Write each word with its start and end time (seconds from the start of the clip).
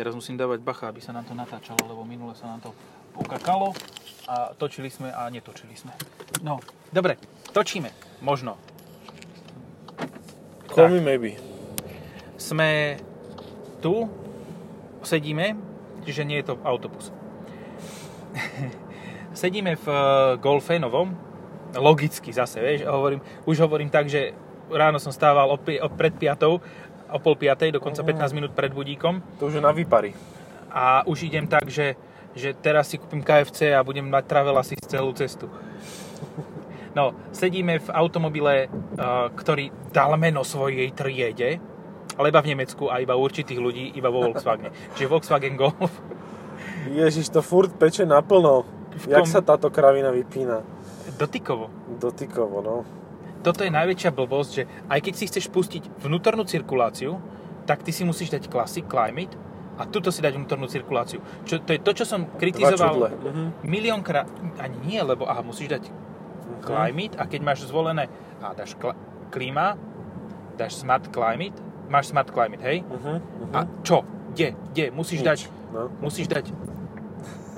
Teraz 0.00 0.16
musím 0.16 0.40
dávať 0.40 0.64
bacha, 0.64 0.88
aby 0.88 1.04
sa 1.04 1.12
nám 1.12 1.28
to 1.28 1.36
natáčalo, 1.36 1.76
lebo 1.84 2.08
minule 2.08 2.32
sa 2.32 2.48
nám 2.48 2.64
to 2.64 2.72
ukakalo 3.20 3.76
a 4.24 4.56
točili 4.56 4.88
sme 4.88 5.12
a 5.12 5.28
netočili 5.28 5.76
sme. 5.76 5.92
No, 6.40 6.56
dobre, 6.88 7.20
točíme. 7.52 7.92
Možno. 8.24 8.56
Call 10.72 10.88
me 10.88 11.04
maybe. 11.04 11.36
Sme 12.40 12.96
tu, 13.84 14.08
sedíme, 15.04 15.60
čiže 16.08 16.24
nie 16.24 16.40
je 16.40 16.48
to 16.48 16.56
autobus. 16.64 17.12
sedíme 19.36 19.76
v 19.76 19.84
eh, 19.84 20.00
Golfe 20.40 20.80
novom, 20.80 21.12
logicky 21.76 22.32
zase, 22.32 22.56
vieš, 22.64 22.88
hovorím, 22.88 23.20
už 23.44 23.68
hovorím 23.68 23.92
tak, 23.92 24.08
že 24.08 24.32
ráno 24.72 24.96
som 24.96 25.12
stával 25.12 25.52
o, 25.52 25.60
pi- 25.60 25.76
o 25.76 25.92
pred 25.92 26.16
piatou, 26.16 26.64
o 27.10 27.18
pol 27.18 27.34
piatej, 27.34 27.72
dokonca 27.72 28.00
15 28.00 28.32
minút 28.32 28.52
pred 28.52 28.70
budíkom 28.70 29.20
To 29.38 29.46
už 29.46 29.54
je 29.54 29.62
na 29.62 29.70
výpary. 29.70 30.14
a 30.70 31.02
už 31.04 31.22
idem 31.24 31.44
tak, 31.44 31.66
že, 31.66 31.94
že 32.32 32.54
teraz 32.54 32.86
si 32.86 32.96
kúpim 32.96 33.20
KFC 33.20 33.70
a 33.70 33.82
budem 33.82 34.04
mať 34.04 34.24
travel 34.24 34.54
asi 34.54 34.78
celú 34.80 35.10
cestu. 35.12 35.50
No, 36.90 37.14
sedíme 37.30 37.78
v 37.78 37.88
automobile, 37.92 38.54
eh, 38.60 38.68
ktorý 39.30 39.70
dal 39.88 40.10
meno 40.16 40.42
svojej 40.42 40.90
triede, 40.90 41.62
ale 42.18 42.28
iba 42.28 42.42
v 42.42 42.50
Nemecku 42.50 42.90
a 42.90 42.98
iba 42.98 43.14
u 43.14 43.22
určitých 43.22 43.56
ľudí, 43.56 43.94
iba 43.94 44.10
vo 44.10 44.22
Volkswagene. 44.22 44.74
Čiže 44.94 45.06
Volkswagen 45.06 45.54
Golf. 45.54 45.92
Ježiš, 46.86 47.30
to 47.30 47.40
furt 47.40 47.70
peče 47.72 48.02
naplno. 48.02 48.66
V 48.96 49.06
Jak 49.08 49.22
kom- 49.22 49.30
sa 49.30 49.40
táto 49.40 49.70
kravina 49.70 50.10
vypína? 50.10 50.66
Dotykovo. 51.14 51.70
Dotykovo, 51.88 52.58
no. 52.58 52.76
Toto 53.40 53.64
je 53.64 53.72
najväčšia 53.72 54.10
blbosť, 54.10 54.50
že 54.52 54.62
aj 54.86 55.00
keď 55.00 55.14
si 55.14 55.24
chceš 55.26 55.46
pustiť 55.48 55.82
vnútornú 55.98 56.44
cirkuláciu, 56.44 57.16
tak 57.64 57.80
ty 57.80 57.90
si 57.90 58.04
musíš 58.04 58.28
dať 58.28 58.46
Classic 58.46 58.84
Climate 58.84 59.32
a 59.76 59.88
tuto 59.88 60.12
si 60.12 60.20
dať 60.20 60.36
vnútornú 60.36 60.68
cirkuláciu. 60.68 61.24
Čo, 61.42 61.56
to 61.58 61.72
je 61.72 61.80
to, 61.80 61.92
čo 61.94 62.04
som 62.04 62.28
kritizoval 62.30 63.16
Mhm. 63.16 63.64
miliónkrát. 63.64 64.28
Ani 64.58 64.76
nie, 64.84 65.00
lebo 65.00 65.24
aha, 65.24 65.40
musíš 65.40 65.70
dať 65.70 65.88
Climate 66.60 67.16
a 67.16 67.24
keď 67.24 67.40
máš 67.40 67.64
zvolené 67.64 68.12
a 68.38 68.52
dáš 68.52 68.76
kla, 68.76 68.92
klíma, 69.30 69.80
dáš 70.54 70.76
Smart 70.76 71.08
Climate, 71.08 71.56
máš 71.88 72.12
Smart 72.12 72.28
Climate, 72.28 72.60
hej? 72.60 72.84
Mhm, 72.84 73.14
mhm. 73.16 73.52
A 73.56 73.64
čo? 73.80 74.04
Kde? 74.30 74.52
Kde? 74.70 74.84
Musíš 74.90 75.24
Nič. 75.24 75.26
dať, 75.26 75.40
No. 75.70 75.88
musíš 75.98 76.28
dať 76.28 76.52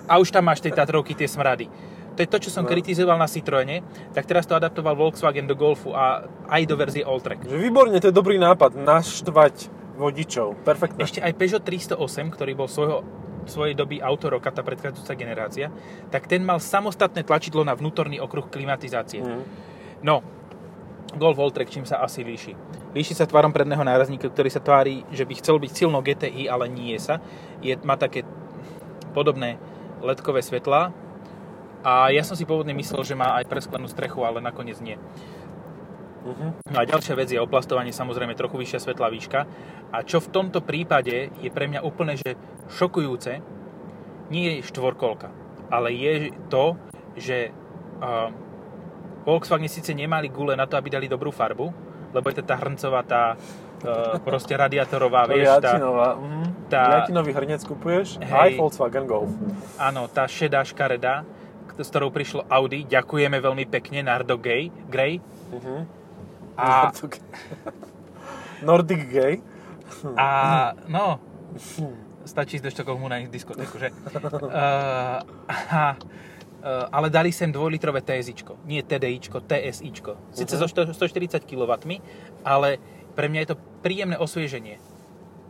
a 0.05 0.19
už 0.19 0.31
tam 0.31 0.45
máš 0.45 0.61
tej 0.61 0.73
Tatrovky, 0.73 1.15
tie 1.15 1.27
smrady. 1.27 1.67
To 2.13 2.21
je 2.21 2.29
to, 2.29 2.39
čo 2.39 2.51
som 2.53 2.65
No. 2.65 2.71
kritizoval 2.71 3.17
na 3.17 3.25
Citroene, 3.25 3.81
tak 4.13 4.29
teraz 4.29 4.45
to 4.45 4.53
adaptoval 4.53 4.93
Volkswagen 4.93 5.49
do 5.49 5.57
Golfu 5.57 5.97
a 5.97 6.29
aj 6.49 6.63
do 6.69 6.77
verzie 6.77 7.01
Alltrack. 7.03 7.49
Že 7.49 7.57
výborne, 7.57 7.97
to 7.97 8.13
je 8.13 8.15
dobrý 8.15 8.37
nápad. 8.37 8.77
Naštvať 8.77 9.73
vodičov. 9.97 10.61
Perfektné. 10.61 11.01
Ešte 11.01 11.21
aj 11.25 11.33
Peugeot 11.33 11.65
308, 11.65 12.29
ktorý 12.29 12.53
bol 12.53 12.69
svojho, 12.69 13.01
svojej 13.49 13.73
doby 13.73 13.99
auto 13.99 14.29
roka, 14.29 14.53
tá 14.53 14.61
predchádzajúca 14.61 15.15
generácia, 15.17 15.67
tak 16.13 16.29
ten 16.29 16.45
mal 16.45 16.61
samostatné 16.61 17.25
tlačidlo 17.25 17.65
na 17.65 17.73
vnútorný 17.73 18.21
okruh 18.21 18.45
klimatizácie. 18.47 19.25
Mhm. 19.25 19.43
No, 20.05 20.21
Golf 21.13 21.37
Alltrack 21.37 21.69
čím 21.69 21.85
sa 21.85 22.01
asi 22.01 22.25
líši? 22.25 22.57
Líši 22.93 23.13
sa 23.13 23.29
tvarom 23.29 23.53
predného 23.53 23.85
nárazníka, 23.85 24.29
ktorý 24.29 24.49
sa 24.49 24.61
tvári, 24.61 25.05
že 25.13 25.25
by 25.25 25.35
chcel 25.41 25.57
byť 25.61 25.71
silno 25.73 26.01
GTI, 26.01 26.49
ale 26.49 26.69
nie 26.69 26.97
sa. 26.97 27.21
Je, 27.61 27.77
má 27.85 27.97
také 27.97 28.25
podobné 29.13 29.57
ledkové 30.01 30.41
svetlá. 30.41 30.93
A 31.83 32.15
ja 32.15 32.23
som 32.23 32.39
si 32.39 32.47
pôvodne 32.47 32.71
myslel, 32.73 33.03
že 33.03 33.19
má 33.19 33.35
aj 33.39 33.51
presklenú 33.51 33.91
strechu, 33.91 34.23
ale 34.23 34.39
nakoniec 34.39 34.79
nie. 34.79 34.95
Mhm. 36.23 36.71
No 36.71 36.77
a 36.79 36.87
ďalšia 36.87 37.19
vec 37.19 37.29
je 37.35 37.43
oplastovanie, 37.43 37.91
samozrejme 37.91 38.39
trochu 38.39 38.55
vyššia 38.55 38.79
svetlá 38.79 39.11
výška. 39.11 39.41
A 39.91 40.07
čo 40.07 40.23
v 40.23 40.31
tomto 40.31 40.63
prípade 40.63 41.35
je 41.43 41.51
pre 41.51 41.67
mňa 41.67 41.83
úplne 41.83 42.15
že 42.15 42.39
šokujúce, 42.71 43.43
nie 44.31 44.63
je 44.63 44.65
štvorkolka, 44.65 45.29
ale 45.69 45.91
je 45.93 46.31
to, 46.47 46.79
že 47.19 47.51
uh, 48.01 48.31
Volkswagen 49.27 49.69
síce 49.69 49.93
nemali 49.93 50.31
gule 50.33 50.55
na 50.57 50.65
to, 50.65 50.79
aby 50.79 50.89
dali 50.89 51.11
dobrú 51.11 51.35
farbu, 51.35 51.67
lebo 52.15 52.27
je 52.31 52.41
to 52.41 52.45
tá 52.47 52.57
hrncová, 52.57 53.03
tá 53.03 53.35
uh, 53.35 54.17
proste 54.23 54.55
radiátorová, 54.55 55.27
vieš, 55.27 55.59
tá. 55.59 55.77
Mhm. 55.77 56.71
tá- 56.71 57.03
Jatinový 57.05 57.35
hrnec 57.35 57.61
kupuješ? 57.67 58.23
Hej. 58.23 58.31
Aj 58.31 58.51
Volkswagen 58.57 59.05
Golf. 59.11 59.29
áno, 59.77 60.07
tá 60.09 60.25
šedá 60.25 60.63
škaredá, 60.65 61.27
s 61.79 61.89
ktorou 61.89 62.13
prišlo 62.13 62.45
Audi, 62.49 62.85
ďakujeme 62.85 63.39
veľmi 63.39 63.65
pekne, 63.69 64.05
Nardo 64.05 64.37
Gay, 64.37 64.69
Grey. 64.89 65.19
Mhm. 65.53 65.75
A, 66.57 66.93
Nordic 68.63 69.09
Gay. 69.09 69.41
a 70.17 70.29
no, 70.87 71.17
stačí 72.25 72.57
ísť 72.61 72.65
do 72.65 72.73
Štokholmu 72.73 73.09
na 73.09 73.25
diskotéku, 73.25 73.77
že? 73.81 73.89
Uh, 74.53 75.19
a, 75.49 75.97
uh, 76.61 76.87
ale 76.93 77.09
dali 77.09 77.33
sem 77.33 77.49
2-litrové 77.49 78.05
TSIčko, 78.05 78.63
nie 78.69 78.85
TDIčko, 78.85 79.41
TSIčko. 79.43 80.13
Sice 80.31 80.55
so 80.61 80.69
Mhm. 80.69 80.93
100 80.93 81.41
140 81.41 81.49
kW, 81.49 81.73
ale 82.45 82.77
pre 83.17 83.27
mňa 83.33 83.41
je 83.45 83.49
to 83.53 83.57
príjemné 83.81 84.17
osvieženie. 84.21 84.77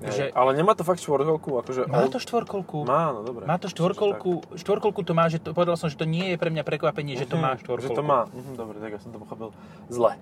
Že... 0.02 0.24
Ale 0.32 0.50
nemá 0.52 0.74
to 0.74 0.82
fakt 0.82 0.98
štvorkolku? 0.98 1.62
Akože 1.62 1.86
má 1.86 2.02
to 2.06 2.18
štvorkolku, 2.18 2.82
Má, 2.82 3.14
no 3.14 3.22
dobre. 3.22 3.46
má 3.46 3.54
to 3.56 3.70
štvorkolku, 3.70 4.58
štvorkolku 4.58 5.00
to 5.00 5.12
má, 5.12 5.30
že 5.30 5.38
to, 5.38 5.52
povedal 5.52 5.78
som, 5.78 5.86
že 5.86 5.94
to 5.94 6.02
nie 6.04 6.34
je 6.34 6.36
pre 6.36 6.50
mňa 6.50 6.62
prekvapenie, 6.62 7.14
že 7.14 7.24
to 7.24 7.38
má 7.38 7.54
Mhm, 7.54 7.62
štvorkolku. 7.62 7.86
Že 7.86 7.98
to 7.98 8.02
má. 8.02 8.20
Mhm, 8.26 8.52
dobre, 8.54 8.76
tak 8.78 8.90
ja 8.90 8.98
som 8.98 9.10
to 9.10 9.18
pochopil 9.18 9.48
zle. 9.86 10.18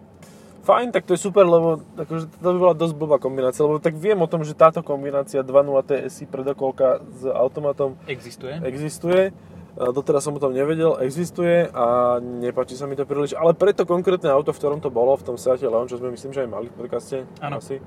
Fajn, 0.61 0.93
tak 0.93 1.09
to 1.09 1.17
je 1.17 1.21
super, 1.23 1.43
lebo 1.43 1.81
akože 1.97 2.29
to 2.37 2.47
by 2.47 2.59
bola 2.61 2.75
dosť 2.77 2.95
blbá 2.95 3.17
kombinácia, 3.17 3.65
lebo 3.65 3.81
tak 3.81 3.97
viem 3.97 4.21
o 4.21 4.29
tom, 4.29 4.45
že 4.45 4.53
táto 4.53 4.85
kombinácia 4.85 5.41
2.0 5.41 5.49
TSI 5.81 6.29
predokolka 6.29 7.01
s 7.11 7.25
automatom 7.25 7.97
Existuje. 8.05 8.61
existuje. 8.61 9.33
Doteraz 9.71 10.21
som 10.21 10.35
o 10.35 10.39
tom 10.39 10.51
nevedel, 10.51 10.99
existuje 10.99 11.65
a 11.67 12.19
nepáči 12.19 12.75
sa 12.75 12.85
mi 12.85 12.95
to 12.95 13.05
príliš, 13.05 13.33
ale 13.33 13.55
preto 13.55 13.85
konkrétne 13.85 14.27
auto, 14.27 14.51
v 14.51 14.59
ktorom 14.59 14.79
to 14.79 14.89
bolo, 14.89 15.15
v 15.15 15.25
tom 15.25 15.37
Seate 15.37 15.63
Leon, 15.63 15.87
čo 15.87 15.97
sme 15.97 16.11
myslím, 16.11 16.31
že 16.31 16.43
aj 16.43 16.51
mali 16.51 16.67
v 16.67 16.77
podcaste, 16.77 17.23
Áno. 17.39 17.59
asi, 17.59 17.79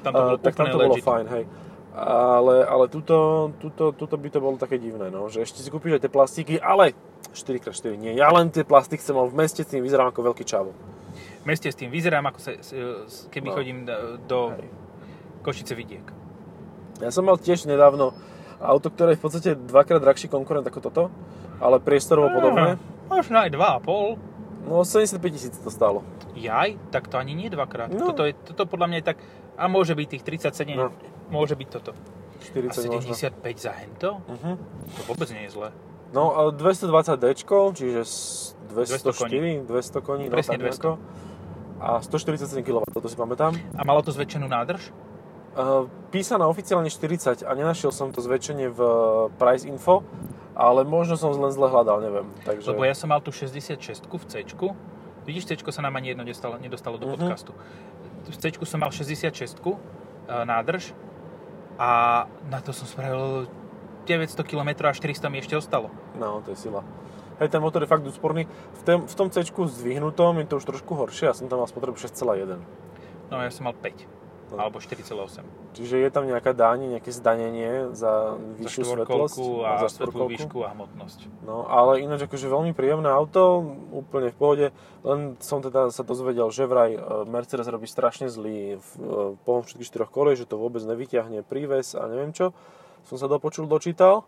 Tam 0.00 0.12
to 0.12 0.20
bolo 0.20 0.36
a, 0.36 0.38
tak 0.38 0.52
tam 0.52 0.66
to 0.68 0.78
bolo 0.78 0.94
legit. 0.94 1.04
fajn, 1.04 1.26
hej. 1.28 1.44
Ale, 1.90 2.62
ale 2.62 2.84
tuto, 2.86 3.16
tuto, 3.58 3.90
tuto 3.90 4.14
by 4.14 4.28
to 4.28 4.38
bolo 4.38 4.54
také 4.54 4.76
divné, 4.76 5.08
no, 5.08 5.26
že 5.26 5.42
ešte 5.42 5.58
si 5.58 5.68
kúpiš 5.68 5.96
aj 5.96 6.02
tie 6.04 6.12
plastiky, 6.12 6.54
ale 6.56 6.94
4x4 7.32 7.96
nie, 7.96 8.14
ja 8.14 8.30
len 8.30 8.52
tie 8.52 8.62
plastik 8.62 9.00
chcem, 9.00 9.16
v 9.16 9.34
meste 9.34 9.64
s 9.64 9.68
tým 9.68 9.82
vyzerám 9.82 10.12
ako 10.12 10.30
veľký 10.30 10.44
čavo. 10.44 10.70
V 11.40 11.44
meste 11.44 11.66
s 11.66 11.74
tým 11.74 11.88
vyzerám, 11.88 12.22
ako 12.26 12.38
sa, 12.38 12.52
keby 13.26 13.48
No. 13.48 13.54
chodím 13.56 13.88
do, 13.88 13.96
do 14.22 14.38
Hej. 14.54 14.68
Košice 15.40 15.72
vidiek. 15.72 16.04
Ja 17.00 17.08
som 17.08 17.24
mal 17.24 17.40
tiež 17.40 17.64
nedávno 17.64 18.12
auto, 18.60 18.92
ktoré 18.92 19.16
je 19.16 19.18
v 19.18 19.24
podstate 19.24 19.50
dvakrát 19.56 20.00
drahší 20.00 20.28
konkurent 20.28 20.64
ako 20.68 20.80
toto, 20.80 21.02
ale 21.58 21.80
priestorovo 21.80 22.28
podobné. 22.30 22.76
Možno 23.08 23.40
aj 23.40 23.50
2,5. 23.50 24.68
No 24.68 24.84
75 24.84 25.18
tisíc 25.34 25.54
to 25.56 25.72
stálo. 25.72 26.04
Jaj, 26.36 26.76
tak 26.94 27.08
to 27.08 27.16
ani 27.18 27.34
nie 27.34 27.48
dvakrát. 27.50 27.90
No. 27.90 28.12
Toto, 28.12 28.28
je, 28.28 28.36
toto 28.36 28.68
podľa 28.68 28.86
mňa 28.86 28.98
je 29.00 29.06
tak... 29.12 29.18
A 29.60 29.68
môže 29.68 29.92
byť 29.92 30.06
tých 30.08 30.22
37, 30.24 30.72
No. 30.76 30.88
môže 31.28 31.52
byť 31.56 31.68
toto. 31.68 31.92
A 31.92 32.40
40 32.40 32.88
možno. 32.88 33.12
75 33.12 33.56
za 33.60 33.72
hento? 33.76 34.20
Mhm. 34.28 34.50
To 34.96 35.00
vôbec 35.10 35.28
nie 35.32 35.48
je 35.48 35.56
zlé. 35.56 35.68
No 36.12 36.32
a 36.34 36.40
220D, 36.50 37.24
čiže 37.76 38.00
s 38.02 38.16
200 38.72 39.10
204, 39.10 39.68
200 39.68 40.00
koní, 40.06 40.24
no, 40.26 40.34
Presne 40.34 40.58
tak 40.58 40.62
nejako. 40.70 40.92
A 41.80 42.02
147 42.04 42.60
kW, 42.60 42.84
toto 42.92 43.08
si 43.08 43.16
pamätám. 43.16 43.56
A 43.78 43.82
malo 43.88 44.04
to 44.04 44.12
zväčšenú 44.12 44.44
nádrž? 44.44 44.92
Uh, 45.50 45.90
písaná 46.14 46.46
oficiálne 46.46 46.86
40 46.86 47.42
a 47.42 47.50
nenašiel 47.58 47.90
som 47.90 48.14
to 48.14 48.22
zväčšenie 48.22 48.70
v 48.70 48.80
uh, 48.80 48.92
Price 49.34 49.66
Info, 49.66 50.06
ale 50.54 50.86
možno 50.86 51.18
som 51.18 51.34
len 51.34 51.50
zle 51.50 51.66
hľadal, 51.66 51.98
neviem. 51.98 52.26
Takže... 52.46 52.70
Lebo 52.70 52.86
ja 52.86 52.94
som 52.94 53.10
mal 53.10 53.18
tu 53.18 53.34
66 53.34 54.06
v 54.06 54.24
C. 54.30 54.46
Vidíš, 55.26 55.50
C 55.50 55.58
sa 55.58 55.82
nám 55.82 55.98
ani 55.98 56.14
jedno 56.14 56.22
nedostalo, 56.22 56.54
nedostalo 56.54 57.02
do 57.02 57.10
Mhm. 57.10 57.14
podcastu. 57.18 57.50
V 58.30 58.36
C 58.36 58.54
som 58.62 58.78
mal 58.78 58.94
66 58.94 59.58
e, 59.66 60.44
nádrž 60.46 60.94
a 61.80 62.24
na 62.46 62.60
to 62.62 62.70
som 62.70 62.86
spravil 62.86 63.50
900 64.06 64.46
km 64.46 64.86
a 64.86 64.94
400 64.94 65.26
mi 65.32 65.42
ešte 65.42 65.56
ostalo. 65.58 65.90
No, 66.14 66.44
to 66.46 66.54
je 66.54 66.68
sila. 66.68 66.84
Hej, 67.40 67.48
ten 67.48 67.62
motor 67.64 67.80
je 67.82 67.88
fakt 67.88 68.04
úsporný. 68.04 68.44
V, 68.76 68.82
tém, 68.84 69.00
v 69.00 69.14
tom 69.16 69.32
C 69.32 69.40
zdvihnutom 69.42 70.38
je 70.38 70.46
to 70.46 70.54
už 70.60 70.64
trošku 70.68 70.92
horšie, 70.94 71.26
ja 71.26 71.34
som 71.34 71.48
tam 71.48 71.58
mal 71.64 71.66
spotrebu 71.66 71.96
6,1. 71.96 72.60
No 73.32 73.40
ja 73.40 73.50
som 73.50 73.64
mal 73.64 73.74
5. 73.74 74.19
No. 74.50 74.58
Alebo 74.58 74.82
4,8. 74.82 75.46
Čiže 75.78 76.02
je 76.02 76.10
tam 76.10 76.26
nejaká 76.26 76.50
dáň, 76.50 76.98
nejaké 76.98 77.14
zdanenie 77.14 77.94
za 77.94 78.34
Za 78.34 78.58
vyššiu 78.58 78.82
svetlosť. 78.82 79.38
a 79.62 79.70
za 79.86 79.88
svetlú 79.88 80.26
výšku 80.26 80.58
a 80.66 80.74
hmotnosť. 80.74 81.46
No, 81.46 81.70
ale 81.70 82.02
ináč 82.02 82.26
akože 82.26 82.50
veľmi 82.50 82.74
príjemné 82.74 83.06
auto, 83.06 83.62
úplne 83.94 84.34
v 84.34 84.36
pohode. 84.36 84.66
Len 85.06 85.38
som 85.38 85.62
teda 85.62 85.94
sa 85.94 86.02
dozvedel, 86.02 86.50
že 86.50 86.66
vraj 86.66 86.98
e, 86.98 87.00
Mercedes 87.30 87.70
robí 87.70 87.86
strašne 87.86 88.26
zlý 88.26 88.82
v 88.82 88.88
e, 88.98 89.38
pohon 89.46 89.62
všetkých 89.62 89.86
štyroch 89.86 90.10
kolej, 90.10 90.42
že 90.42 90.50
to 90.50 90.58
vôbec 90.58 90.82
nevyťahne 90.82 91.46
príves 91.46 91.94
a 91.94 92.10
neviem 92.10 92.34
čo. 92.34 92.50
Som 93.06 93.16
sa 93.16 93.30
dopočul, 93.30 93.70
dočítal. 93.70 94.26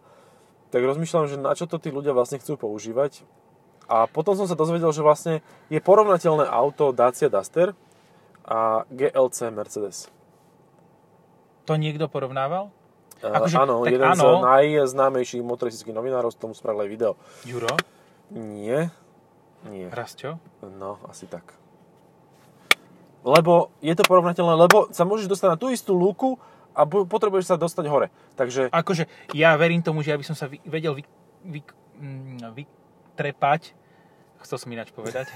Tak 0.73 0.81
rozmýšľam, 0.81 1.29
že 1.29 1.37
na 1.37 1.53
čo 1.53 1.69
to 1.69 1.77
tí 1.77 1.93
ľudia 1.93 2.17
vlastne 2.17 2.41
chcú 2.41 2.57
používať. 2.57 3.27
A 3.91 4.09
potom 4.09 4.33
som 4.33 4.49
sa 4.49 4.57
dozvedel, 4.57 4.89
že 4.95 5.05
vlastne 5.05 5.35
je 5.69 5.77
porovnateľné 5.83 6.49
auto 6.49 6.95
Dacia 6.97 7.29
Duster 7.29 7.77
a 8.43 8.83
GLC 8.89 9.51
Mercedes. 9.51 10.11
To 11.65 11.75
niekto 11.75 12.07
porovnával? 12.07 12.75
Akože, 13.23 13.55
áno, 13.57 13.87
jeden 13.87 14.03
z 14.03 14.19
áno. 14.19 14.43
najznámejších 14.43 15.47
motoristických 15.47 15.95
novinárov 15.95 16.35
z 16.35 16.39
tomu 16.39 16.53
spravil 16.53 16.83
aj 16.83 16.91
video. 16.91 17.13
Juro, 17.47 17.71
Nie, 18.29 18.91
nie. 19.65 19.87
Rastio, 19.87 20.43
No, 20.59 20.99
asi 21.07 21.31
tak. 21.31 21.55
Lebo 23.23 23.71
je 23.79 23.95
to 23.95 24.03
porovnateľné, 24.03 24.59
lebo 24.59 24.91
sa 24.91 25.07
môžeš 25.07 25.31
dostať 25.31 25.49
na 25.49 25.59
tú 25.61 25.71
istú 25.71 25.95
lúku 25.95 26.35
a 26.75 26.83
bu- 26.83 27.07
potrebuješ 27.07 27.55
sa 27.55 27.57
dostať 27.57 27.87
hore. 27.87 28.11
Takže 28.35 28.67
akože 28.67 29.07
ja 29.31 29.55
verím 29.55 29.79
tomu, 29.79 30.03
že 30.03 30.11
ja 30.11 30.19
by 30.19 30.27
som 30.27 30.35
sa 30.35 30.51
vy, 30.51 30.59
vedel 30.67 30.99
vy, 30.99 31.07
vy, 31.47 31.61
mm, 31.95 32.43
vytrepať, 32.51 33.79
chcel 34.45 34.59
som 34.59 34.71
ináč 34.71 34.91
povedať, 34.91 35.27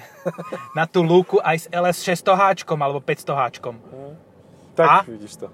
na 0.75 0.85
tú 0.85 1.01
lúku 1.01 1.39
aj 1.41 1.57
s 1.57 1.67
LS 1.69 1.99
600 2.03 2.35
háčkom 2.35 2.79
alebo 2.79 2.99
500 3.01 3.33
háčkom. 3.35 3.75
tak 4.75 4.87
A? 4.87 4.97
vidíš 5.07 5.41
to. 5.41 5.49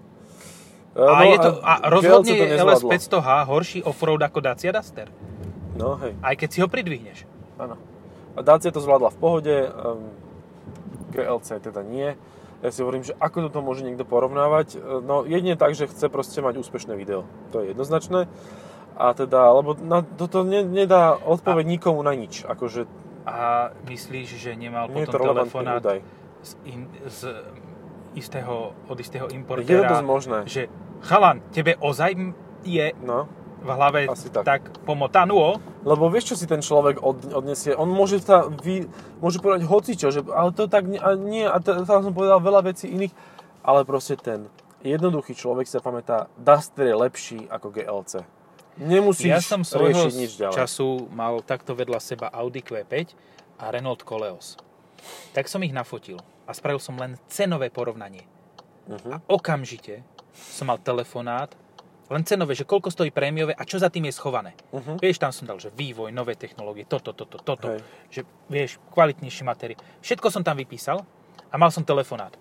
A, 0.93 1.25
je 1.25 1.39
to, 1.41 1.51
a 1.65 1.73
rozhodne 1.89 2.37
to 2.37 2.45
je 2.45 2.53
LS 2.53 2.85
nezvládlo. 2.85 2.89
500H 2.93 3.29
horší 3.49 3.79
offroad 3.81 4.21
ako 4.21 4.39
Dacia 4.45 4.77
Duster. 4.77 5.09
No 5.73 5.97
hej, 5.97 6.13
Aj 6.21 6.37
keď 6.37 6.49
si 6.53 6.59
ho 6.61 6.69
pridvihneš. 6.69 7.25
áno. 7.57 7.81
A 8.33 8.41
Dacia 8.41 8.69
to 8.69 8.81
zvládla 8.81 9.09
v 9.09 9.19
pohode, 9.19 9.57
um, 9.73 10.09
GLC 11.13 11.61
teda 11.61 11.81
nie. 11.81 12.17
Ja 12.61 12.69
si 12.71 12.81
hovorím, 12.81 13.03
že 13.03 13.17
ako 13.17 13.49
toto 13.49 13.61
môže 13.61 13.83
niekto 13.83 14.05
porovnávať? 14.05 14.77
E, 14.77 15.03
No 15.03 15.27
jedine 15.27 15.59
tak, 15.59 15.75
že 15.75 15.85
chce 15.85 16.07
proste 16.09 16.39
mať 16.41 16.63
úspešné 16.63 16.95
video. 16.95 17.27
To 17.51 17.61
je 17.61 17.75
jednoznačné. 17.75 18.31
A 18.95 19.13
teda, 19.13 19.51
lebo 19.51 19.75
na, 19.77 20.01
toto 20.05 20.45
ne, 20.45 20.63
nedá 20.63 21.17
odpoveď 21.17 21.65
nikomu 21.67 22.01
na 22.01 22.13
nič. 22.13 22.45
Akože 22.45 22.87
A 23.23 23.71
myslíš, 23.85 24.29
že 24.35 24.51
nemal 24.53 24.89
nie 24.89 25.07
potom 25.07 25.23
telefonát 25.25 25.79
údaj. 25.79 25.99
z, 26.43 26.53
in, 26.65 26.81
z 27.07 27.31
istého, 28.15 28.75
od 28.87 28.99
istého 28.99 29.27
Je 29.27 29.31
to 29.31 29.37
importéra, 29.37 30.03
možné. 30.03 30.43
že 30.45 30.67
chalan, 31.01 31.39
tebe 31.51 31.79
ozaj 31.79 32.13
je 32.63 32.93
No. 33.01 33.31
v 33.63 33.69
hlave 33.69 34.01
Asi 34.07 34.27
tak. 34.29 34.43
tak 34.45 34.63
pomotanuo, 34.83 35.63
Lebo 35.83 36.07
vieš, 36.07 36.31
čo 36.31 36.37
si 36.39 36.47
ten 36.47 36.63
človek 36.63 37.03
od, 37.03 37.27
odnesie? 37.35 37.75
On 37.75 37.91
môže, 37.91 38.23
sa 38.23 38.47
vy, 38.47 38.87
môže 39.19 39.43
povedať 39.43 39.67
hocičo, 39.67 40.15
že, 40.15 40.23
ale 40.31 40.55
to 40.55 40.71
tak 40.71 40.87
nie, 40.87 40.95
a 40.95 41.19
nie, 41.19 41.43
a 41.43 41.59
tam 41.59 42.07
som 42.07 42.15
povedal 42.15 42.39
veľa 42.39 42.71
vecí 42.71 42.87
iných, 42.87 43.11
ale 43.63 43.83
proste 43.83 44.15
ten 44.15 44.47
jednoduchý 44.83 45.35
človek 45.35 45.67
sa 45.67 45.79
pamätá, 45.79 46.31
Duster 46.39 46.87
je 46.87 46.95
lepší 46.97 47.39
ako 47.47 47.71
GLC. 47.71 48.23
Nemusíš 48.81 49.29
ja 49.29 49.41
som 49.45 49.61
svojho 49.61 50.09
nič 50.09 50.41
ďalej. 50.41 50.57
času 50.57 51.09
mal 51.13 51.45
takto 51.45 51.77
vedľa 51.77 52.01
seba 52.01 52.27
Audi 52.33 52.65
Q5 52.65 52.93
a 53.61 53.69
Renault 53.69 54.01
Koleos. 54.03 54.57
Tak 55.37 55.51
som 55.51 55.61
ich 55.61 55.75
nafotil 55.75 56.17
a 56.49 56.51
spravil 56.57 56.81
som 56.81 56.97
len 56.97 57.21
cenové 57.29 57.69
porovnanie. 57.69 58.25
Mhm. 58.89 59.09
A 59.13 59.17
okamžite 59.29 60.01
som 60.33 60.73
mal 60.73 60.81
telefonát, 60.81 61.53
len 62.13 62.29
cenové, 62.29 62.53
že 62.53 62.69
koľko 62.69 62.93
stojí 62.93 63.09
prémiové 63.09 63.57
a 63.57 63.65
čo 63.65 63.81
za 63.81 63.89
tým 63.89 64.09
je 64.09 64.15
schované. 64.17 64.53
Mhm. 64.73 65.01
Vieš, 65.01 65.21
tam 65.21 65.33
som 65.33 65.49
dal, 65.49 65.61
že 65.61 65.73
vývoj, 65.73 66.13
nové 66.13 66.37
technológie, 66.37 66.85
toto, 66.85 67.13
toto, 67.17 67.41
toto, 67.41 67.73
Hej. 67.73 67.81
že 68.09 68.21
vieš, 68.53 68.77
kvalitnejšie 68.93 69.45
materie. 69.49 69.77
Všetko 70.05 70.29
som 70.29 70.45
tam 70.45 70.61
vypísal 70.61 71.05
a 71.49 71.55
mal 71.57 71.73
som 71.73 71.85
telefonát. 71.85 72.37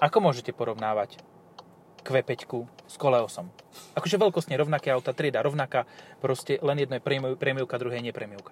Ako 0.00 0.18
môžete 0.18 0.50
porovnávať 0.56 1.20
Q5 2.02 2.30
s 2.90 2.94
Koleosom? 2.98 3.48
Akože 3.94 4.18
veľkostne 4.18 4.58
rovnaké 4.58 4.90
auta, 4.90 5.14
trieda 5.14 5.40
rovnaká, 5.40 5.86
proste 6.18 6.58
len 6.60 6.82
jedno 6.82 6.98
je 6.98 7.02
prémiovka, 7.38 7.78
druhé 7.78 8.02
nie 8.02 8.12
prémiovka. 8.12 8.50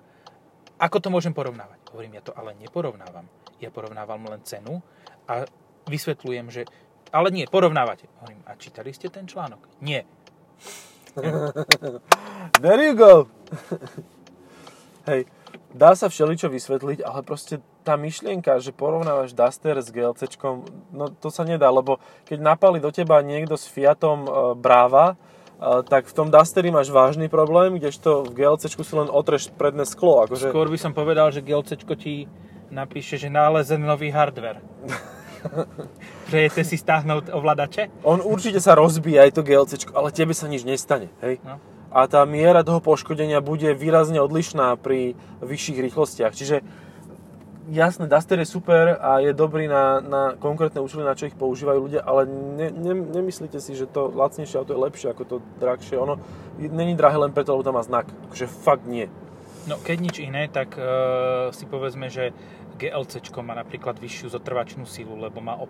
Ako 0.81 1.03
to 1.03 1.13
môžem 1.13 1.37
porovnávať? 1.37 1.77
Hovorím, 1.93 2.17
ja 2.17 2.25
to 2.25 2.33
ale 2.33 2.57
neporovnávam. 2.57 3.29
Ja 3.61 3.69
porovnávam 3.69 4.25
len 4.33 4.41
cenu 4.49 4.81
a 5.29 5.45
vysvetľujem, 5.85 6.49
že 6.49 6.65
ale 7.13 7.29
nie, 7.35 7.45
porovnávate. 7.45 8.09
Hovorím, 8.25 8.41
a 8.49 8.57
čítali 8.57 8.95
ste 8.95 9.13
ten 9.13 9.29
článok? 9.29 9.61
Nie. 9.85 10.09
There 12.63 12.83
you 12.87 12.95
go! 12.95 13.29
Hej, 15.11 15.27
dá 15.75 15.99
sa 15.99 16.07
všeličo 16.07 16.49
vysvetliť, 16.49 17.03
ale 17.03 17.27
proste 17.27 17.59
tá 17.81 17.97
myšlienka, 17.97 18.61
že 18.61 18.77
porovnávaš 18.77 19.33
Duster 19.33 19.81
s 19.81 19.89
GLCčkom, 19.89 20.69
no 20.93 21.09
to 21.09 21.33
sa 21.33 21.43
nedá, 21.43 21.73
lebo 21.73 21.99
keď 22.29 22.39
napali 22.41 22.79
do 22.79 22.93
teba 22.93 23.25
niekto 23.25 23.57
s 23.57 23.65
Fiatom 23.67 24.19
e, 24.25 24.31
Brava, 24.57 25.15
e, 25.15 25.85
tak 25.89 26.07
v 26.07 26.15
tom 26.15 26.29
Dusteri 26.29 26.69
máš 26.69 26.93
vážny 26.93 27.33
problém, 27.33 27.81
kdežto 27.81 28.29
v 28.29 28.37
GLCčku 28.37 28.85
si 28.85 28.95
len 28.95 29.09
otreš 29.09 29.49
predné 29.57 29.89
sklo. 29.89 30.29
Akože... 30.29 30.53
Skôr 30.53 30.69
by 30.69 30.79
som 30.79 30.93
povedal, 30.93 31.33
že 31.33 31.41
GLC 31.41 31.81
ti 31.97 32.29
napíše, 32.71 33.19
že 33.19 33.33
nálezen 33.33 33.83
nový 33.83 34.13
hardware. 34.13 34.61
Přejete 36.27 36.65
si 36.65 36.77
stáhnout 36.79 37.25
ovladače? 37.33 37.89
On 38.03 38.21
určite 38.21 38.61
sa 38.61 38.77
rozbije 38.77 39.21
aj 39.21 39.31
to 39.35 39.43
GLCčko, 39.43 39.97
ale 39.97 40.13
tebe 40.13 40.37
sa 40.37 40.47
nič 40.47 40.63
nestane. 40.69 41.09
Hej? 41.25 41.41
No. 41.43 41.59
A 41.91 42.07
tá 42.07 42.23
miera 42.23 42.63
toho 42.63 42.79
poškodenia 42.79 43.43
bude 43.43 43.75
výrazne 43.75 44.23
odlišná 44.23 44.79
pri 44.79 45.19
vyšších 45.43 45.83
rýchlostiach. 45.91 46.33
Čiže 46.39 46.63
jasné, 47.71 48.11
Duster 48.11 48.39
je 48.43 48.47
super 48.47 48.99
a 48.99 49.23
je 49.23 49.33
dobrý 49.33 49.71
na, 49.71 50.03
na 50.03 50.23
konkrétne 50.37 50.83
účely, 50.83 51.07
na 51.07 51.15
čo 51.15 51.31
ich 51.31 51.39
používajú 51.39 51.79
ľudia, 51.87 52.03
ale 52.03 52.27
ne, 52.27 52.69
ne, 52.75 52.95
nemyslíte 52.95 53.63
si, 53.63 53.79
že 53.79 53.87
to 53.87 54.11
lacnejšie 54.11 54.59
auto 54.59 54.75
je 54.75 54.83
lepšie 54.83 55.09
ako 55.15 55.23
to 55.25 55.37
drahšie. 55.63 55.97
Ono 55.97 56.19
není 56.59 56.99
drahé 56.99 57.17
len 57.17 57.33
preto, 57.33 57.55
lebo 57.55 57.63
tam 57.63 57.79
má 57.79 57.83
znak. 57.87 58.11
Takže 58.31 58.47
fakt 58.51 58.85
nie. 58.85 59.07
No 59.71 59.79
keď 59.79 59.97
nič 60.03 60.17
iné, 60.19 60.51
tak 60.51 60.75
uh, 60.75 61.55
si 61.55 61.65
povedzme, 61.65 62.11
že 62.11 62.35
GLC 62.81 63.21
má 63.45 63.55
napríklad 63.55 64.01
vyššiu 64.01 64.33
zotrvačnú 64.33 64.89
silu, 64.89 65.15
lebo 65.21 65.39
má 65.45 65.55
o 65.61 65.69